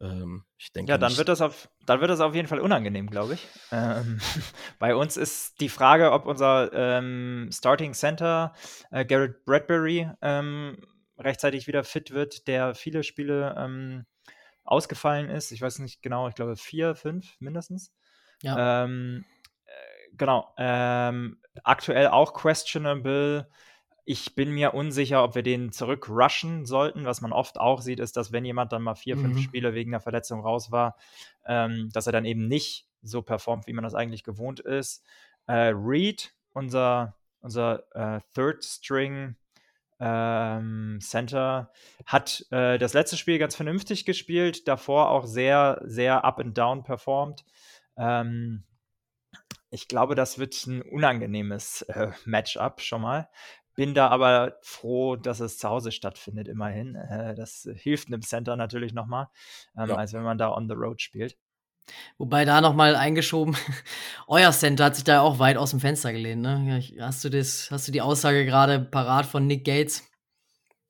[0.00, 0.90] Ähm, ich denke.
[0.90, 1.18] Ja, dann nicht.
[1.18, 3.46] wird das auf, dann wird das auf jeden Fall unangenehm, glaube ich.
[3.72, 4.20] Ähm,
[4.78, 8.54] bei uns ist die Frage, ob unser ähm, Starting Center
[8.90, 10.78] äh, Garrett Bradbury ähm,
[11.18, 14.06] rechtzeitig wieder fit wird, der viele Spiele ähm,
[14.64, 15.52] ausgefallen ist.
[15.52, 17.92] Ich weiß nicht genau, ich glaube vier, fünf mindestens.
[18.42, 18.84] Ja.
[18.84, 19.24] Ähm,
[20.12, 20.52] genau.
[20.58, 23.48] Ähm, aktuell auch questionable.
[24.04, 27.04] Ich bin mir unsicher, ob wir den zurückrushen sollten.
[27.04, 29.22] Was man oft auch sieht, ist, dass wenn jemand dann mal vier, mhm.
[29.22, 30.96] fünf Spiele wegen einer Verletzung raus war,
[31.46, 35.04] ähm, dass er dann eben nicht so performt, wie man das eigentlich gewohnt ist.
[35.46, 39.36] Äh, Reed, unser, unser äh, Third String
[39.98, 41.72] ähm, Center,
[42.04, 46.84] hat äh, das letzte Spiel ganz vernünftig gespielt, davor auch sehr, sehr up and down
[46.84, 47.44] performt.
[47.96, 48.64] Ähm,
[49.70, 53.28] ich glaube, das wird ein unangenehmes äh, Matchup schon mal.
[53.74, 56.94] Bin da aber froh, dass es zu Hause stattfindet, immerhin.
[56.94, 59.28] Äh, das hilft einem Center natürlich nochmal,
[59.76, 59.96] ähm, ja.
[59.96, 61.36] als wenn man da on the road spielt.
[62.18, 63.56] Wobei da nochmal eingeschoben,
[64.26, 66.42] euer Center hat sich da auch weit aus dem Fenster gelehnt.
[66.42, 66.82] Ne?
[67.00, 70.02] Hast, du das, hast du die Aussage gerade parat von Nick Gates?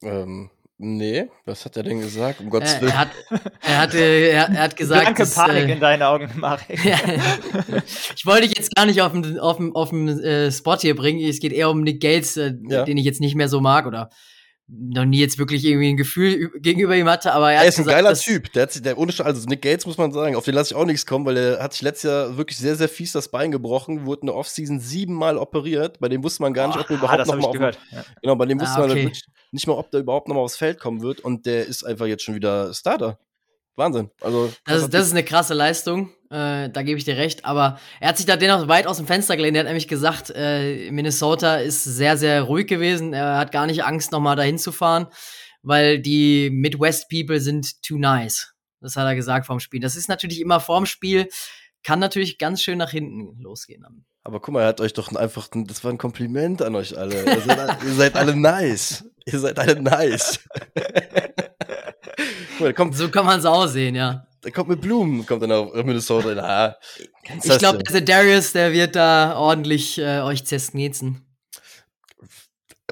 [0.03, 2.41] Ähm, Nee, was hat er denn gesagt?
[2.41, 2.93] Um Gottes Willen.
[2.93, 3.09] Er hat,
[3.63, 5.07] er hat, er, er hat gesagt.
[5.07, 6.67] Danke, Panik äh, in deinen Augen, Marek.
[8.15, 10.95] ich wollte dich jetzt gar nicht auf den, auf den, auf den äh, Spot hier
[10.95, 11.27] bringen.
[11.27, 12.85] Es geht eher um Nick Gates, äh, ja.
[12.85, 14.11] den ich jetzt nicht mehr so mag oder
[14.69, 17.85] noch nie jetzt wirklich irgendwie ein Gefühl gegenüber ihm hatte, aber er, er ist ein
[17.85, 18.53] gesagt, geiler Typ.
[18.53, 20.77] Der hat sich, der ohne also Nick Gates muss man sagen, auf den lasse ich
[20.77, 23.53] auch nichts kommen, weil er hat sich letztes Jahr wirklich sehr, sehr fies das Bein
[23.53, 26.01] gebrochen, wurde in der Offseason siebenmal operiert.
[26.01, 28.05] Bei dem wusste man gar nicht, ob er überhaupt ah, noch mal auf, ja.
[28.21, 29.05] genau, bei dem wusste ah, okay.
[29.05, 29.13] man
[29.53, 32.07] nicht mal, ob der überhaupt noch mal aufs Feld kommen wird und der ist einfach
[32.07, 33.19] jetzt schon wieder Starter.
[33.77, 34.11] Wahnsinn.
[34.21, 36.11] Also, das, ist, das ist eine krasse Leistung.
[36.31, 37.45] Äh, da gebe ich dir recht.
[37.45, 39.57] Aber er hat sich da dennoch weit aus dem Fenster gelehnt.
[39.57, 43.13] Er hat nämlich gesagt, äh, Minnesota ist sehr, sehr ruhig gewesen.
[43.13, 45.07] Er hat gar nicht Angst, nochmal dahin zu fahren,
[45.63, 48.55] weil die Midwest People sind too nice.
[48.81, 49.81] Das hat er gesagt vorm Spiel.
[49.81, 51.29] Das ist natürlich immer vorm Spiel,
[51.83, 53.85] kann natürlich ganz schön nach hinten losgehen.
[54.25, 57.25] Aber guck mal, er hat euch doch einfach, das war ein Kompliment an euch alle.
[57.25, 59.05] ihr, seid, ihr seid alle nice.
[59.25, 60.41] Ihr seid alle nice.
[62.59, 64.27] Mal, kommt, so kann man es auch sehen, ja.
[64.45, 66.35] Der kommt mit Blumen, kommt dann auf Minnesota.
[66.35, 66.77] Na,
[67.43, 71.23] ich glaube, der Darius, der wird da ordentlich äh, euch zersknetzen.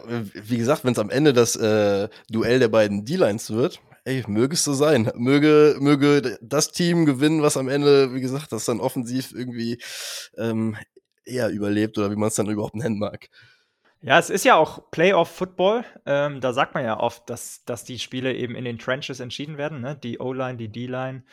[0.06, 4.54] Wie gesagt, wenn es am Ende das äh, Duell der beiden D-Lines wird, ey, möge
[4.54, 5.10] es so sein.
[5.16, 9.80] Möge, möge das Team gewinnen, was am Ende, wie gesagt, das dann offensiv irgendwie
[10.36, 10.76] ähm,
[11.24, 13.28] eher überlebt oder wie man es dann überhaupt nennen mag.
[14.06, 15.82] Ja, es ist ja auch Playoff-Football.
[16.04, 19.56] Ähm, da sagt man ja oft, dass, dass die Spiele eben in den Trenches entschieden
[19.56, 19.96] werden, ne?
[19.96, 21.24] die O-Line, die D-Line.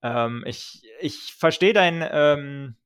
[0.00, 2.76] Ähm, ich ich verstehe dein, ähm,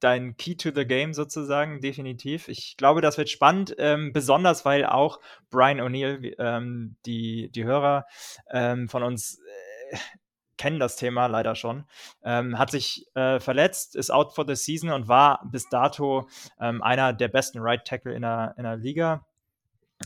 [0.00, 2.48] dein Key to the Game sozusagen, definitiv.
[2.48, 5.20] Ich glaube, das wird spannend, ähm, besonders weil auch
[5.50, 8.06] Brian O'Neill, ähm, die, die Hörer
[8.50, 9.42] ähm, von uns
[9.90, 9.98] äh,
[10.60, 11.86] kennen das Thema leider schon.
[12.22, 16.28] Ähm, hat sich äh, verletzt, ist out for the season und war bis dato
[16.60, 19.24] ähm, einer der besten Right Tackle in der, in der Liga.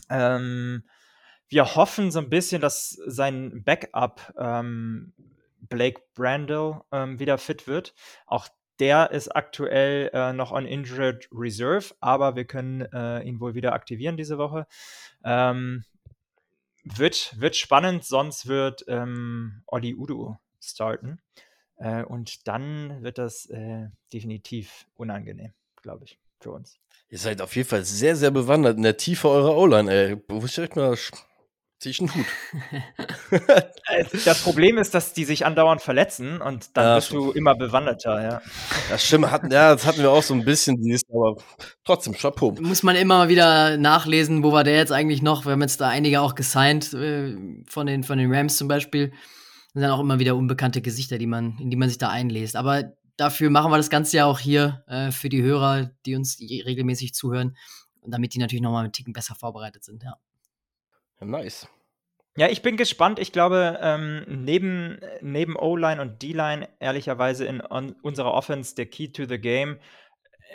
[0.09, 0.85] Ähm,
[1.49, 5.11] wir hoffen so ein bisschen, dass sein Backup ähm,
[5.59, 7.93] Blake Brandel ähm, wieder fit wird.
[8.25, 8.47] Auch
[8.79, 13.73] der ist aktuell äh, noch on Injured Reserve, aber wir können äh, ihn wohl wieder
[13.73, 14.67] aktivieren diese Woche.
[15.25, 15.83] Ähm,
[16.85, 20.39] wird, wird spannend, sonst wird ähm, Oli Udo
[20.69, 21.19] starten.
[21.77, 26.79] Äh, und dann wird das äh, definitiv unangenehm, glaube ich, für uns.
[27.09, 30.17] Ihr seid auf jeden Fall sehr, sehr bewandert in der Tiefe eurer O-Line, ey.
[30.27, 30.97] Wo ich direkt mal
[31.79, 32.25] zieh ich einen Hut.
[33.87, 37.53] Äh, das Problem ist, dass die sich andauernd verletzen und dann ja, bist du immer
[37.53, 38.41] bewanderter, ja.
[38.89, 40.75] Das stimmt, hatten, ja, das hatten wir auch so ein bisschen,
[41.13, 41.35] aber
[41.83, 42.55] trotzdem, Chapeau.
[42.59, 45.45] Muss man immer mal wieder nachlesen, wo war der jetzt eigentlich noch?
[45.45, 47.35] Wir haben jetzt da einige auch gesigned, äh,
[47.67, 49.11] von, den, von den Rams zum Beispiel
[49.75, 52.55] sind dann auch immer wieder unbekannte Gesichter, die man, in die man sich da einlässt.
[52.55, 56.39] Aber dafür machen wir das Ganze ja auch hier äh, für die Hörer, die uns
[56.39, 57.57] regelmäßig zuhören,
[58.01, 60.15] damit die natürlich nochmal einen Ticken besser vorbereitet sind, ja.
[61.19, 61.67] ja nice.
[62.37, 63.19] Ja, ich bin gespannt.
[63.19, 69.09] Ich glaube, ähm, neben, neben O-Line und D-Line, ehrlicherweise in on, unserer Offense der Key
[69.09, 69.77] to the Game,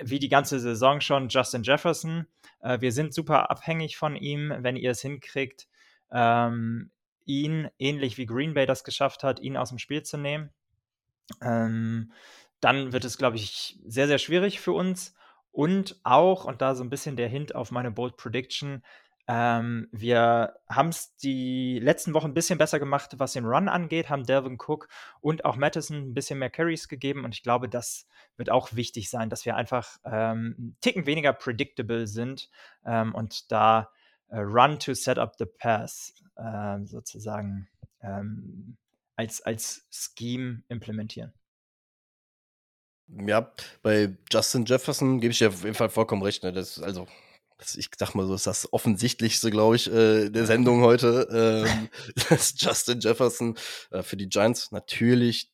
[0.02, 2.26] wie die ganze Saison schon, Justin Jefferson.
[2.60, 5.68] Äh, wir sind super abhängig von ihm, wenn ihr es hinkriegt,
[6.10, 6.90] ähm,
[7.30, 10.50] ihn, ähnlich wie Green Bay das geschafft hat, ihn aus dem Spiel zu nehmen.
[11.40, 12.12] Ähm,
[12.60, 15.14] dann wird es, glaube ich, sehr, sehr schwierig für uns.
[15.52, 18.82] Und auch, und da so ein bisschen der Hint auf meine Bold Prediction,
[19.28, 24.08] Ähm, wir haben es die letzten Wochen ein bisschen besser gemacht, was den Run angeht,
[24.08, 24.88] haben Delvin Cook
[25.20, 29.08] und auch Madison ein bisschen mehr Carries gegeben und ich glaube, das wird auch wichtig
[29.08, 32.50] sein, dass wir einfach ähm, einen Ticken weniger predictable sind
[32.84, 33.90] ähm, und da
[34.36, 37.68] Run to set up the pass äh, sozusagen
[38.02, 38.76] ähm,
[39.16, 41.32] als, als Scheme implementieren.
[43.08, 43.52] Ja,
[43.82, 46.42] bei Justin Jefferson gebe ich dir auf jeden Fall vollkommen recht.
[46.44, 46.52] Ne?
[46.52, 47.08] Das, also,
[47.58, 51.28] das, ich sag mal so, ist das offensichtlichste, glaube ich, äh, der Sendung heute,
[51.66, 51.88] ähm,
[52.28, 53.56] dass Justin Jefferson
[53.90, 55.50] äh, für die Giants natürlich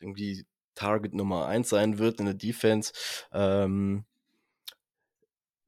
[0.00, 2.92] irgendwie Target Nummer eins sein wird in der Defense.
[3.32, 4.04] Ähm,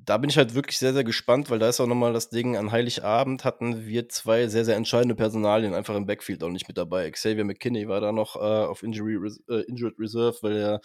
[0.07, 2.57] da bin ich halt wirklich sehr, sehr gespannt, weil da ist auch nochmal das Ding,
[2.57, 6.78] an Heiligabend hatten wir zwei sehr, sehr entscheidende Personalien einfach im Backfield auch nicht mit
[6.78, 7.11] dabei.
[7.11, 10.80] Xavier McKinney war da noch äh, auf Injury, äh, Injured Reserve, weil er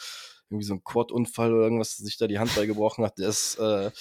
[0.50, 3.20] irgendwie so ein Quad-Unfall oder irgendwas sich da die Hand beigebrochen hat.
[3.20, 3.92] Der ist äh,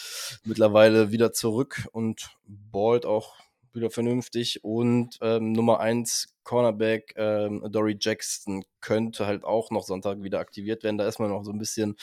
[0.44, 3.36] mittlerweile wieder zurück und ballt auch
[3.72, 4.64] wieder vernünftig.
[4.64, 10.82] Und ähm, Nummer eins Cornerback ähm, Dory Jackson könnte halt auch noch Sonntag wieder aktiviert
[10.82, 10.98] werden.
[10.98, 11.96] Da ist man noch so ein bisschen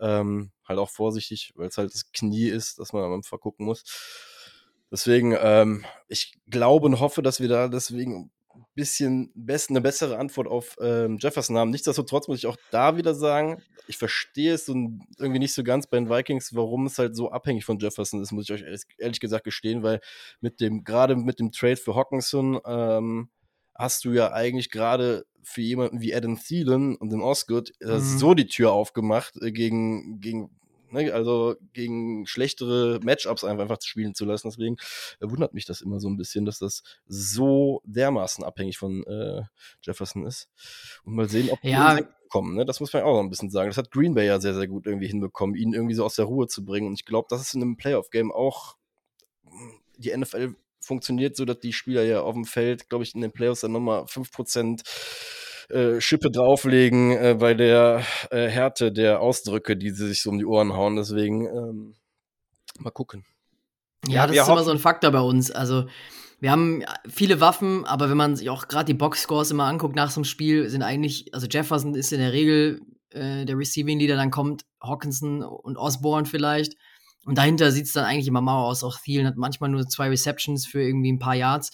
[0.00, 3.66] ähm, halt auch vorsichtig, weil es halt das Knie ist, dass man am Anfang gucken
[3.66, 3.84] muss.
[4.90, 8.30] Deswegen, ähm, ich glaube und hoffe, dass wir da deswegen
[8.74, 11.70] bisschen best, eine bessere Antwort auf ähm, Jefferson haben.
[11.70, 14.72] Nichtsdestotrotz muss ich auch da wieder sagen, ich verstehe es so
[15.18, 18.32] irgendwie nicht so ganz bei den Vikings, warum es halt so abhängig von Jefferson ist,
[18.32, 20.00] muss ich euch ehrlich, ehrlich gesagt gestehen, weil
[20.40, 23.28] mit dem, gerade mit dem Trade für Hawkinson, ähm,
[23.74, 28.00] hast du ja eigentlich gerade für jemanden wie Adam Thielen und den Osgood äh, mhm.
[28.00, 30.50] so die Tür aufgemacht äh, gegen, gegen
[30.92, 34.48] ne, also gegen schlechtere Matchups einfach, einfach spielen zu lassen.
[34.48, 34.76] Deswegen
[35.20, 39.42] äh, wundert mich das immer so ein bisschen, dass das so dermaßen abhängig von äh,
[39.82, 40.48] Jefferson ist.
[41.04, 41.96] Und mal sehen, ob ja.
[41.96, 42.56] die kommen.
[42.56, 42.64] Ne?
[42.64, 43.68] Das muss man auch noch ein bisschen sagen.
[43.68, 46.24] Das hat Green Bay ja sehr, sehr gut irgendwie hinbekommen, ihn irgendwie so aus der
[46.24, 46.86] Ruhe zu bringen.
[46.86, 48.76] Und ich glaube, das ist in einem Playoff-Game auch
[49.98, 53.32] die NFL funktioniert so, dass die Spieler ja auf dem Feld, glaube ich, in den
[53.32, 54.82] Playoffs dann nochmal 5%
[55.72, 60.38] äh, Schippe drauflegen äh, bei der äh, Härte der Ausdrücke, die sie sich so um
[60.38, 60.96] die Ohren hauen.
[60.96, 61.94] Deswegen ähm,
[62.78, 63.24] mal gucken.
[64.06, 65.50] Ja, das ist immer so ein Faktor bei uns.
[65.50, 65.86] Also
[66.40, 70.10] wir haben viele Waffen, aber wenn man sich auch gerade die Boxscores immer anguckt nach
[70.10, 74.16] so einem Spiel, sind eigentlich, also Jefferson ist in der Regel äh, der Receiving Leader,
[74.16, 76.74] dann kommt Hawkinson und Osborne vielleicht.
[77.24, 78.82] Und dahinter sieht es dann eigentlich immer mau aus.
[78.82, 81.70] Auch Thielen hat manchmal nur zwei Receptions für irgendwie ein paar Yards.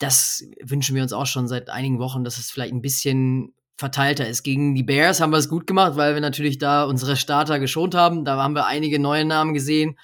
[0.00, 4.28] Das wünschen wir uns auch schon seit einigen Wochen, dass es vielleicht ein bisschen verteilter
[4.28, 4.42] ist.
[4.42, 7.94] Gegen die Bears haben wir es gut gemacht, weil wir natürlich da unsere Starter geschont
[7.94, 8.24] haben.
[8.24, 9.98] Da haben wir einige neue Namen gesehen,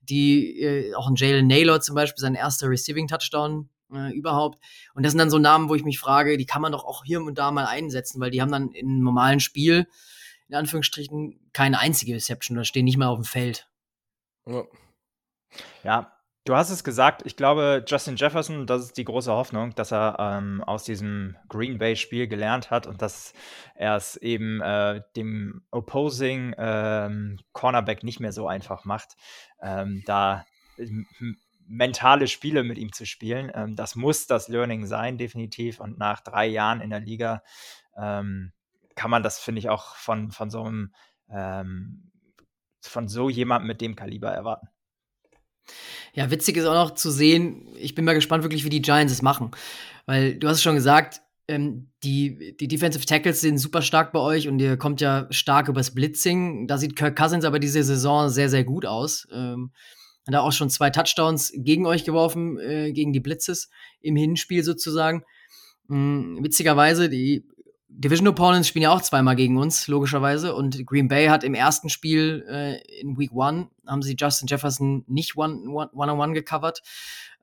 [0.00, 4.58] die äh, auch ein Jalen Naylor zum Beispiel, sein erster Receiving Touchdown äh, überhaupt.
[4.94, 7.04] Und das sind dann so Namen, wo ich mich frage, die kann man doch auch
[7.04, 9.86] hier und da mal einsetzen, weil die haben dann im normalen Spiel
[10.48, 13.68] in Anführungsstrichen keine einzige Reception oder stehen nicht mal auf dem Feld.
[14.46, 14.64] Ja.
[15.84, 16.12] ja,
[16.50, 17.22] du hast es gesagt.
[17.26, 21.78] Ich glaube, Justin Jefferson, das ist die große Hoffnung, dass er ähm, aus diesem Green
[21.78, 23.34] Bay-Spiel gelernt hat und dass
[23.76, 29.16] er es eben äh, dem Opposing ähm, Cornerback nicht mehr so einfach macht,
[29.62, 30.44] ähm, da
[31.68, 33.52] mentale Spiele mit ihm zu spielen.
[33.54, 35.78] Ähm, das muss das Learning sein, definitiv.
[35.78, 37.44] Und nach drei Jahren in der Liga
[37.96, 38.52] ähm,
[38.96, 40.92] kann man das, finde ich, auch von, von so einem
[41.30, 42.10] ähm,
[42.80, 44.68] von so jemandem mit dem Kaliber erwarten.
[46.14, 49.12] Ja, witzig ist auch noch zu sehen, ich bin mal gespannt wirklich, wie die Giants
[49.12, 49.50] es machen.
[50.06, 54.20] Weil du hast es schon gesagt, ähm, die, die Defensive Tackles sind super stark bei
[54.20, 56.66] euch und ihr kommt ja stark übers Blitzing.
[56.66, 59.26] Da sieht Kirk Cousins aber diese Saison sehr, sehr gut aus.
[59.32, 59.72] Ähm,
[60.26, 63.68] hat er auch schon zwei Touchdowns gegen euch geworfen, äh, gegen die Blitzes
[64.00, 65.24] im Hinspiel sozusagen.
[65.90, 67.44] Ähm, witzigerweise, die
[67.92, 70.54] Division Opponents spielen ja auch zweimal gegen uns, logischerweise.
[70.54, 75.04] Und Green Bay hat im ersten Spiel äh, in Week One haben sie Justin Jefferson
[75.06, 76.82] nicht one-on-one one, one gecovert.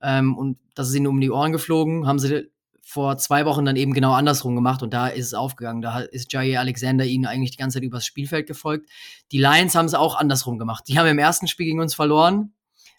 [0.01, 2.07] Ähm, und das ist ihnen um die Ohren geflogen.
[2.07, 2.49] Haben sie
[2.81, 5.81] vor zwei Wochen dann eben genau andersrum gemacht und da ist es aufgegangen.
[5.81, 8.89] Da ist Jair Alexander ihnen eigentlich die ganze Zeit übers Spielfeld gefolgt.
[9.33, 10.85] Die Lions haben es auch andersrum gemacht.
[10.87, 12.53] Die haben im ersten Spiel gegen uns verloren,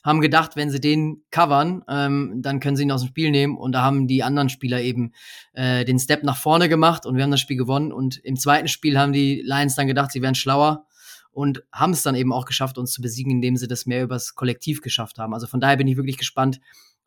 [0.05, 3.57] haben gedacht, wenn sie den covern, ähm, dann können sie ihn aus dem Spiel nehmen.
[3.57, 5.12] Und da haben die anderen Spieler eben
[5.53, 7.92] äh, den Step nach vorne gemacht und wir haben das Spiel gewonnen.
[7.92, 10.86] Und im zweiten Spiel haben die Lions dann gedacht, sie wären schlauer
[11.30, 14.34] und haben es dann eben auch geschafft, uns zu besiegen, indem sie das mehr übers
[14.34, 15.34] Kollektiv geschafft haben.
[15.34, 16.61] Also von daher bin ich wirklich gespannt,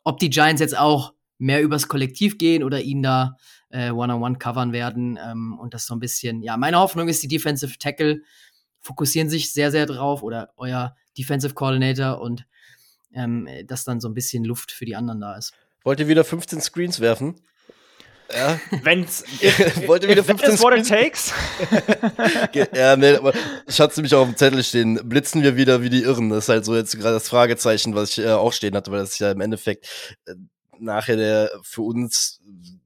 [0.03, 3.37] ob die Giants jetzt auch mehr übers Kollektiv gehen oder ihn da
[3.69, 5.17] äh, One-on-One covern werden.
[5.21, 8.21] Ähm, und das so ein bisschen, ja, meine Hoffnung ist, die Defensive Tackle
[8.79, 12.45] fokussieren sich sehr, sehr drauf oder euer Defensive Coordinator und
[13.13, 15.53] ähm, dass dann so ein bisschen Luft für die anderen da ist.
[15.83, 17.35] Wollt ihr wieder 15 Screens werfen?
[18.33, 18.59] Ja.
[18.83, 19.23] Wenn's,
[19.87, 21.33] wollte wieder 15 what it takes.
[22.73, 23.33] ja, nee, aber
[23.67, 26.29] ich hatte nämlich auch auf dem Zettel stehen, blitzen wir wieder wie die Irren.
[26.29, 28.99] Das ist halt so jetzt gerade das Fragezeichen, was ich äh, auch stehen hatte, weil
[28.99, 29.87] das ja im Endeffekt
[30.25, 30.35] äh,
[30.79, 32.41] nachher der für uns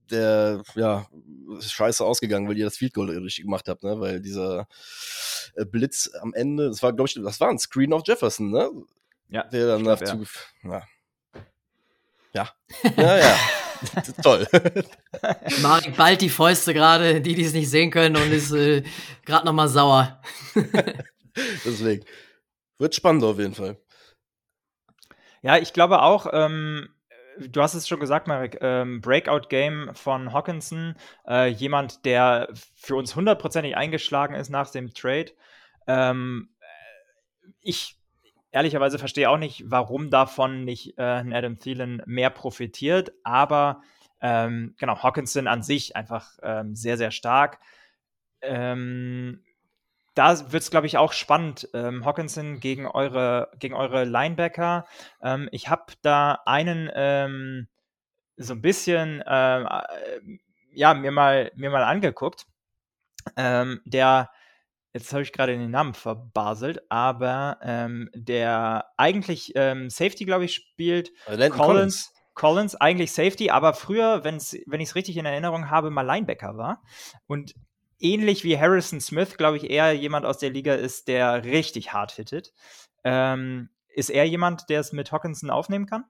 [0.10, 1.08] der ja
[1.60, 4.00] scheiße ausgegangen, weil ihr das Field Goal richtig gemacht habt, ne?
[4.00, 4.68] Weil dieser
[5.56, 8.70] äh, Blitz am Ende, das war glaube ich, das war ein Screen of Jefferson, ne?
[9.30, 9.44] Ja.
[9.44, 10.26] Der dann glaub, dazu,
[10.64, 10.84] ja.
[12.34, 12.50] Ja.
[12.98, 13.36] Ja, ja.
[14.24, 14.48] Toll.
[15.62, 18.84] Marek bald die Fäuste gerade, die, die es nicht sehen können und ist äh,
[19.26, 20.22] gerade noch mal sauer.
[21.66, 22.06] Deswegen.
[22.78, 23.78] Wird spannend auf jeden Fall.
[25.42, 26.90] Ja, ich glaube auch, ähm,
[27.40, 30.96] du hast es schon gesagt, Marek, ähm, Breakout-Game von Hawkinson,
[31.28, 35.32] äh, jemand, der für uns hundertprozentig eingeschlagen ist nach dem Trade.
[35.88, 36.50] Ähm,
[37.62, 37.98] ich
[38.56, 43.82] ehrlicherweise verstehe auch nicht, warum davon nicht äh, Adam Thielen mehr profitiert, aber
[44.22, 47.60] ähm, genau, Hawkinson an sich einfach ähm, sehr, sehr stark.
[48.42, 49.44] Ähm,
[50.14, 51.68] da wird es, glaube ich, auch spannend.
[51.74, 54.88] Ähm, Hawkinson gegen eure, gegen eure Linebacker.
[55.22, 57.68] Ähm, ich habe da einen ähm,
[58.38, 60.22] so ein bisschen äh, äh,
[60.72, 62.46] ja, mir mal, mir mal angeguckt.
[63.36, 64.30] Ähm, der
[64.96, 70.56] jetzt habe ich gerade den Namen verbaselt, aber ähm, der eigentlich ähm, Safety, glaube ich,
[70.56, 71.12] spielt.
[71.26, 72.14] Äh, Collins, Collins.
[72.34, 76.56] Collins, eigentlich Safety, aber früher, wenn's, wenn ich es richtig in Erinnerung habe, mal Linebacker
[76.56, 76.82] war.
[77.28, 77.56] Und
[78.00, 82.14] ähnlich wie Harrison Smith, glaube ich, eher jemand aus der Liga ist, der richtig hart
[82.14, 82.54] hittet.
[83.04, 86.06] Ähm, ist er jemand, der es mit Hawkinson aufnehmen kann?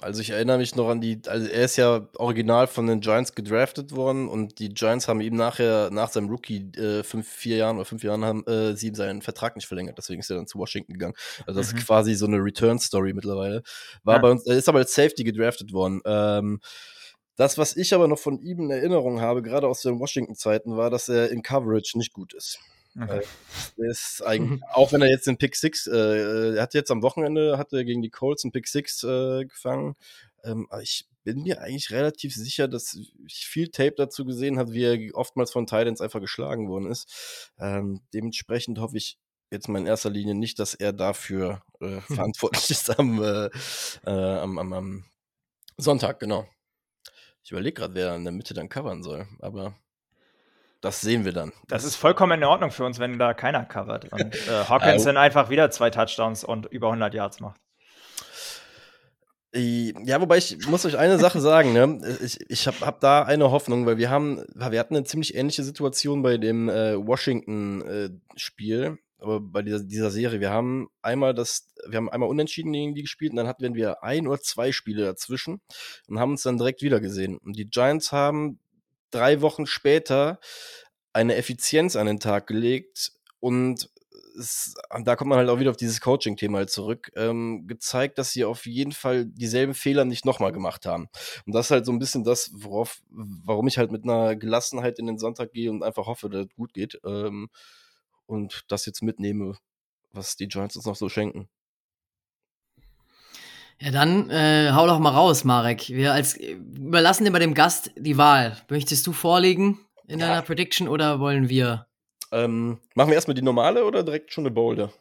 [0.00, 3.34] Also ich erinnere mich noch an die, also er ist ja original von den Giants
[3.34, 7.76] gedraftet worden und die Giants haben ihm nachher, nach seinem Rookie, äh, fünf, vier Jahren
[7.76, 10.46] oder fünf Jahren haben äh, sie ihm seinen Vertrag nicht verlängert, deswegen ist er dann
[10.46, 11.14] zu Washington gegangen.
[11.46, 11.78] Also das mhm.
[11.78, 13.62] ist quasi so eine Return-Story mittlerweile.
[14.04, 14.22] War ja.
[14.22, 16.00] bei uns, er ist aber als Safety gedraftet worden.
[16.06, 16.60] Ähm,
[17.36, 20.90] das, was ich aber noch von ihm in Erinnerung habe, gerade aus den Washington-Zeiten, war,
[20.90, 22.60] dass er in Coverage nicht gut ist.
[22.98, 23.20] Okay.
[23.78, 27.02] Äh, ist eigentlich, auch wenn er jetzt den Pick 6, äh, er hat jetzt am
[27.02, 29.94] Wochenende, hat er gegen die Colts einen Pick 6 äh, gefangen.
[30.44, 34.84] Ähm, ich bin mir eigentlich relativ sicher, dass ich viel Tape dazu gesehen habe, wie
[34.84, 37.52] er oftmals von Titans einfach geschlagen worden ist.
[37.58, 39.18] Ähm, dementsprechend hoffe ich
[39.50, 43.50] jetzt mal in erster Linie nicht, dass er dafür äh, verantwortlich ist am, äh,
[44.06, 45.04] äh, am, am, am
[45.76, 46.48] Sonntag, genau.
[47.42, 49.74] Ich überlege gerade, wer in der Mitte dann covern soll, aber
[50.80, 51.52] das sehen wir dann.
[51.68, 55.50] Das ist vollkommen in Ordnung für uns, wenn da keiner covert und äh, Hawkinson einfach
[55.50, 57.60] wieder zwei Touchdowns und über 100 Yards macht.
[59.52, 62.00] Ja, wobei ich muss euch eine Sache sagen, ne?
[62.24, 65.64] Ich, ich habe hab da eine Hoffnung, weil wir haben, wir hatten eine ziemlich ähnliche
[65.64, 70.38] Situation bei dem äh, Washington-Spiel, äh, aber bei dieser, dieser Serie.
[70.38, 74.04] Wir haben einmal das, wir haben einmal unentschieden gegen die gespielt und dann hatten wir
[74.04, 75.60] ein oder zwei Spiele dazwischen
[76.06, 77.36] und haben uns dann direkt wieder gesehen.
[77.38, 78.60] Und die Giants haben
[79.10, 80.40] drei Wochen später
[81.12, 83.90] eine Effizienz an den Tag gelegt und
[84.38, 88.32] es, da kommt man halt auch wieder auf dieses Coaching-Thema halt zurück, ähm, gezeigt, dass
[88.32, 91.08] sie auf jeden Fall dieselben Fehler nicht nochmal gemacht haben.
[91.46, 94.98] Und das ist halt so ein bisschen das, worauf, warum ich halt mit einer Gelassenheit
[94.98, 97.48] in den Sonntag gehe und einfach hoffe, dass es gut geht ähm,
[98.26, 99.56] und das jetzt mitnehme,
[100.12, 101.48] was die Giants uns noch so schenken.
[103.80, 105.88] Ja, dann äh, hau doch mal raus, Marek.
[105.88, 108.58] Wir als überlassen immer dem Gast die Wahl.
[108.68, 110.28] Möchtest du vorlegen in ja.
[110.28, 111.86] deiner Prediction oder wollen wir?
[112.30, 114.92] Ähm, machen wir erstmal die normale oder direkt schon eine Boulder?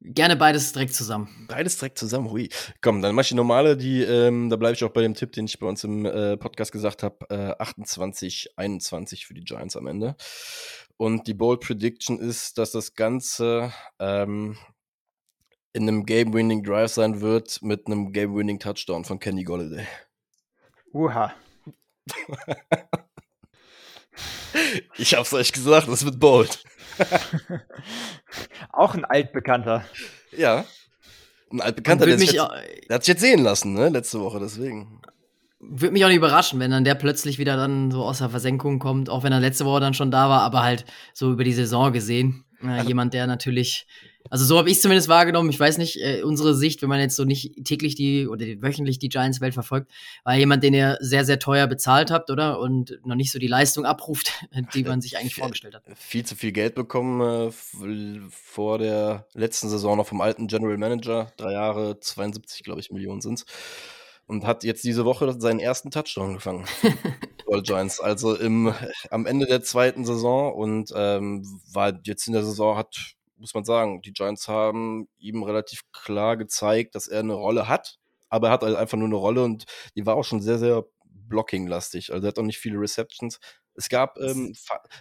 [0.00, 1.46] Gerne beides direkt zusammen.
[1.48, 2.48] Beides direkt zusammen, hui.
[2.80, 5.32] Komm, dann mach ich die normale, die, ähm, da bleibe ich auch bei dem Tipp,
[5.32, 9.76] den ich bei uns im äh, Podcast gesagt habe, äh, 28, 21 für die Giants
[9.76, 10.14] am Ende.
[10.96, 14.56] Und die Bold Prediction ist, dass das Ganze ähm,
[15.76, 19.86] in einem Game-Winning Drive sein wird mit einem Game-Winning Touchdown von Kenny Golladay.
[20.94, 21.34] Uha.
[24.96, 26.64] ich hab's euch gesagt, das wird bold.
[28.72, 29.84] Auch ein altbekannter.
[30.34, 30.64] Ja.
[31.52, 32.48] Ein altbekannter, der, mich, jetzt,
[32.88, 35.02] der hat sich jetzt sehen lassen, ne, letzte Woche, deswegen.
[35.60, 38.78] Würde mich auch nicht überraschen, wenn dann der plötzlich wieder dann so aus der Versenkung
[38.78, 41.52] kommt, auch wenn er letzte Woche dann schon da war, aber halt so über die
[41.52, 42.44] Saison gesehen.
[42.62, 43.86] Äh, also, jemand, der natürlich
[44.30, 45.50] also so habe ich zumindest wahrgenommen.
[45.50, 48.98] Ich weiß nicht, äh, unsere Sicht, wenn man jetzt so nicht täglich die oder wöchentlich
[48.98, 49.90] die Giants-Welt verfolgt,
[50.24, 52.58] war jemand, den ihr sehr, sehr teuer bezahlt habt, oder?
[52.60, 54.32] Und noch nicht so die Leistung abruft,
[54.74, 55.84] die man sich eigentlich vorgestellt hat.
[55.96, 61.32] Viel zu viel Geld bekommen äh, vor der letzten Saison noch vom alten General Manager.
[61.36, 63.44] Drei Jahre, 72, glaube ich, Millionen sind's.
[64.28, 66.64] Und hat jetzt diese Woche seinen ersten Touchdown gefangen.
[67.48, 68.00] All Giants.
[68.00, 68.74] Also im,
[69.10, 73.64] am Ende der zweiten Saison und ähm, war jetzt in der Saison hat muss man
[73.64, 78.52] sagen, die Giants haben ihm relativ klar gezeigt, dass er eine Rolle hat, aber er
[78.52, 79.64] hat halt einfach nur eine Rolle und
[79.96, 82.12] die war auch schon sehr, sehr blocking-lastig.
[82.12, 83.40] Also er hat auch nicht viele Receptions.
[83.76, 84.54] Es gab ähm,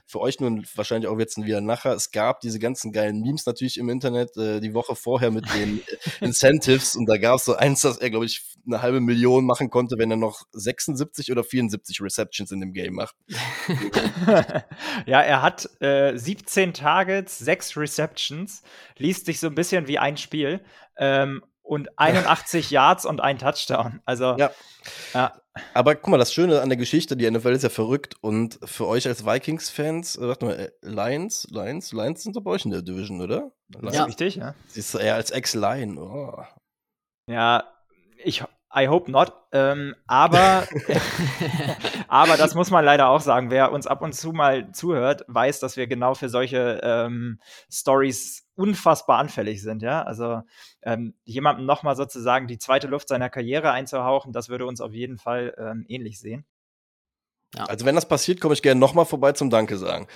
[0.06, 3.78] für euch nun wahrscheinlich auch jetzt wieder nachher, es gab diese ganzen geilen Memes natürlich
[3.78, 5.82] im Internet äh, die Woche vorher mit den
[6.22, 9.70] Incentives und da gab es so eins, dass er, glaube ich, eine halbe Million machen
[9.70, 13.16] konnte, wenn er noch 76 oder 74 Receptions in dem Game macht.
[15.06, 18.64] ja, er hat äh, 17 Targets, 6 Receptions,
[18.98, 20.64] liest sich so ein bisschen wie ein Spiel.
[20.98, 24.02] Ähm, und 81 Yards und ein Touchdown.
[24.06, 24.52] Also ja.
[25.14, 25.34] ja.
[25.74, 28.88] Aber guck mal, das Schöne an der Geschichte, die NFL ist ja verrückt und für
[28.88, 32.72] euch als Vikings-Fans, äh, warte mal, äh, Lions, Lions, Lions sind doch bei euch in
[32.72, 33.52] der Division, oder?
[33.70, 33.96] Lions?
[33.96, 34.54] Ja, richtig, ja.
[34.68, 35.98] Siehst du eher als Ex-Lion.
[35.98, 36.44] Oh.
[37.28, 37.64] Ja,
[38.24, 38.44] ich,
[38.76, 39.34] I hope not.
[39.54, 40.68] Ähm, aber,
[42.10, 43.50] aber das muss man leider auch sagen.
[43.50, 47.40] Wer uns ab und zu mal zuhört, weiß, dass wir genau für solche ähm,
[47.72, 49.82] Stories unfassbar anfällig sind.
[49.82, 50.42] Ja, also
[50.82, 55.18] ähm, jemandem nochmal sozusagen die zweite Luft seiner Karriere einzuhauchen, das würde uns auf jeden
[55.18, 56.46] Fall ähm, ähnlich sehen.
[57.56, 57.66] Ja.
[57.66, 60.08] Also wenn das passiert, komme ich gerne nochmal vorbei zum Danke sagen.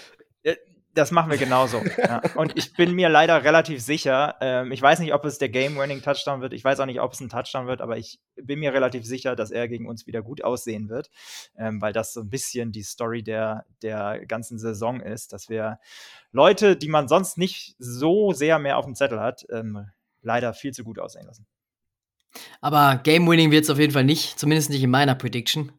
[0.96, 1.82] Das machen wir genauso.
[1.98, 2.22] ja.
[2.36, 6.42] Und ich bin mir leider relativ sicher, ähm, ich weiß nicht, ob es der Game-Winning-Touchdown
[6.42, 9.06] wird, ich weiß auch nicht, ob es ein Touchdown wird, aber ich bin mir relativ
[9.06, 11.10] sicher, dass er gegen uns wieder gut aussehen wird,
[11.58, 15.80] ähm, weil das so ein bisschen die Story der, der ganzen Saison ist, dass wir
[16.32, 19.90] Leute, die man sonst nicht so sehr mehr auf dem Zettel hat, ähm,
[20.22, 21.46] leider viel zu gut aussehen lassen.
[22.62, 25.72] Aber Game-Winning wird es auf jeden Fall nicht, zumindest nicht in meiner Prediction.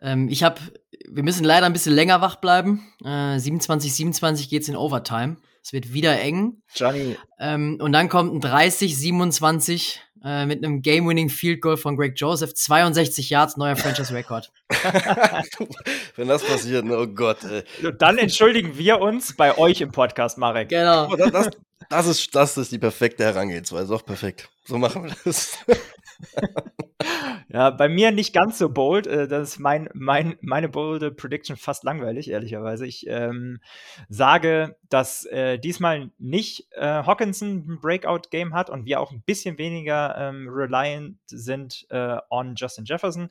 [0.00, 0.60] Ähm, ich habe,
[1.08, 2.86] wir müssen leider ein bisschen länger wach bleiben.
[3.04, 5.36] Äh, 27, 27 geht's in Overtime.
[5.62, 6.62] Es wird wieder eng.
[6.74, 7.16] Johnny.
[7.38, 12.14] Ähm, und dann kommt ein 30, 27 äh, mit einem Game-Winning Field Goal von Greg
[12.16, 12.54] Joseph.
[12.54, 14.52] 62 Yards, neuer Franchise-Rekord.
[16.16, 17.38] Wenn das passiert, ne, oh Gott.
[17.44, 17.64] Ey.
[17.98, 20.70] Dann entschuldigen wir uns bei euch im Podcast, Marek.
[20.70, 21.14] Genau.
[21.16, 21.50] Das, das,
[21.90, 23.94] das, ist, das ist die perfekte Herangehensweise.
[23.94, 24.48] Auch perfekt.
[24.64, 25.58] So machen wir das.
[27.48, 29.06] ja, bei mir nicht ganz so bold.
[29.06, 32.86] Äh, das ist mein, mein, meine bolde Prediction fast langweilig, ehrlicherweise.
[32.86, 33.60] Ich ähm,
[34.08, 39.58] sage, dass äh, diesmal nicht äh, Hawkinson ein Breakout-Game hat und wir auch ein bisschen
[39.58, 43.30] weniger ähm, reliant sind äh, on Justin Jefferson.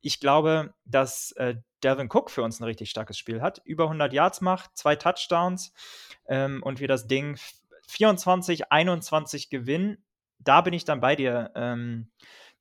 [0.00, 3.60] Ich glaube, dass äh, Delvin Cook für uns ein richtig starkes Spiel hat.
[3.64, 5.72] Über 100 Yards macht, zwei Touchdowns
[6.26, 7.36] ähm, und wir das Ding
[7.90, 9.98] 24, 21 gewinnen.
[10.38, 12.10] Da bin ich dann bei dir, ähm,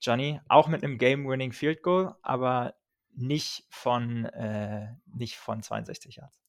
[0.02, 0.40] Johnny.
[0.50, 2.74] Auch mit einem Game-Winning Field Goal, aber
[3.16, 6.40] nicht von, äh, nicht von 62 Yards.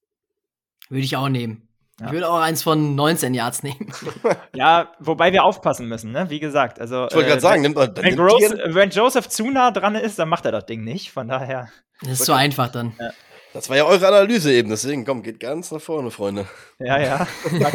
[0.89, 1.69] Würde ich auch nehmen.
[2.01, 2.07] Ja.
[2.07, 3.93] Ich würde auch eins von 19 Yards nehmen.
[4.55, 6.31] ja, wobei wir aufpassen müssen, ne?
[6.31, 7.07] Wie gesagt, also.
[7.09, 10.19] Ich wollte gerade äh, sagen, nimmt, wenn, wenn, Gross, wenn, Joseph zu nah dran ist,
[10.19, 11.13] dann macht er das Ding nicht.
[11.13, 11.69] Von daher.
[12.01, 12.95] Das ist zu einfach dann.
[12.99, 13.11] Ja.
[13.53, 16.47] Das war ja eure Analyse eben, deswegen komm, geht ganz nach vorne, Freunde.
[16.79, 17.27] Ja, ja.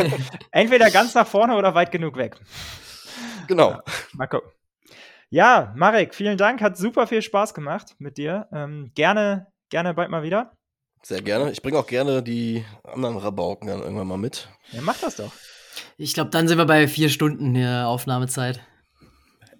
[0.51, 2.37] Entweder ganz nach vorne oder weit genug weg.
[3.47, 3.71] Genau.
[3.71, 4.49] Ja, mal gucken.
[5.29, 6.61] Ja, Marek, vielen Dank.
[6.61, 8.47] Hat super viel Spaß gemacht mit dir.
[8.53, 10.53] Ähm, gerne, gerne bald mal wieder.
[11.03, 11.51] Sehr gerne.
[11.51, 14.47] Ich bringe auch gerne die anderen Rabauken dann irgendwann mal mit.
[14.71, 15.31] Ja, mach das doch.
[15.97, 18.61] Ich glaube, dann sind wir bei vier Stunden hier Aufnahmezeit.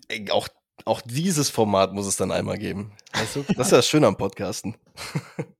[0.08, 0.48] Ey, auch,
[0.86, 2.94] auch dieses Format muss es dann einmal geben.
[3.14, 3.46] Weißt du?
[3.56, 4.78] Das ist ja das Schöne am Podcasten.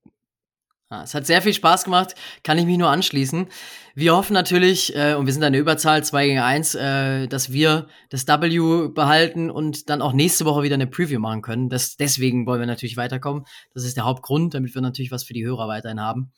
[0.90, 2.14] Ja, es hat sehr viel Spaß gemacht,
[2.44, 3.48] kann ich mich nur anschließen.
[3.96, 7.88] Wir hoffen natürlich, äh, und wir sind eine Überzahl 2 gegen 1, äh, dass wir
[8.08, 11.68] das W behalten und dann auch nächste Woche wieder eine Preview machen können.
[11.70, 13.46] Das, deswegen wollen wir natürlich weiterkommen.
[13.74, 16.30] Das ist der Hauptgrund, damit wir natürlich was für die Hörer weiterhin haben.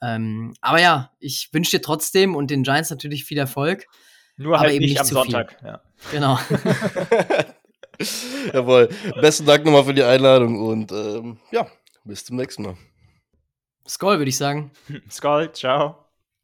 [0.00, 3.84] Ähm, aber ja, ich wünsche dir trotzdem und den Giants natürlich viel Erfolg.
[4.38, 5.58] Nur halt nicht, nicht am Sonntag.
[5.62, 5.82] Ja.
[6.10, 6.38] Genau.
[8.54, 8.88] Jawohl.
[9.20, 11.66] Besten Dank nochmal für die Einladung und ähm, ja,
[12.04, 12.78] bis zum nächsten Mal.
[13.90, 14.70] Skoll, würde ich sagen.
[15.10, 16.09] Skoll, ciao.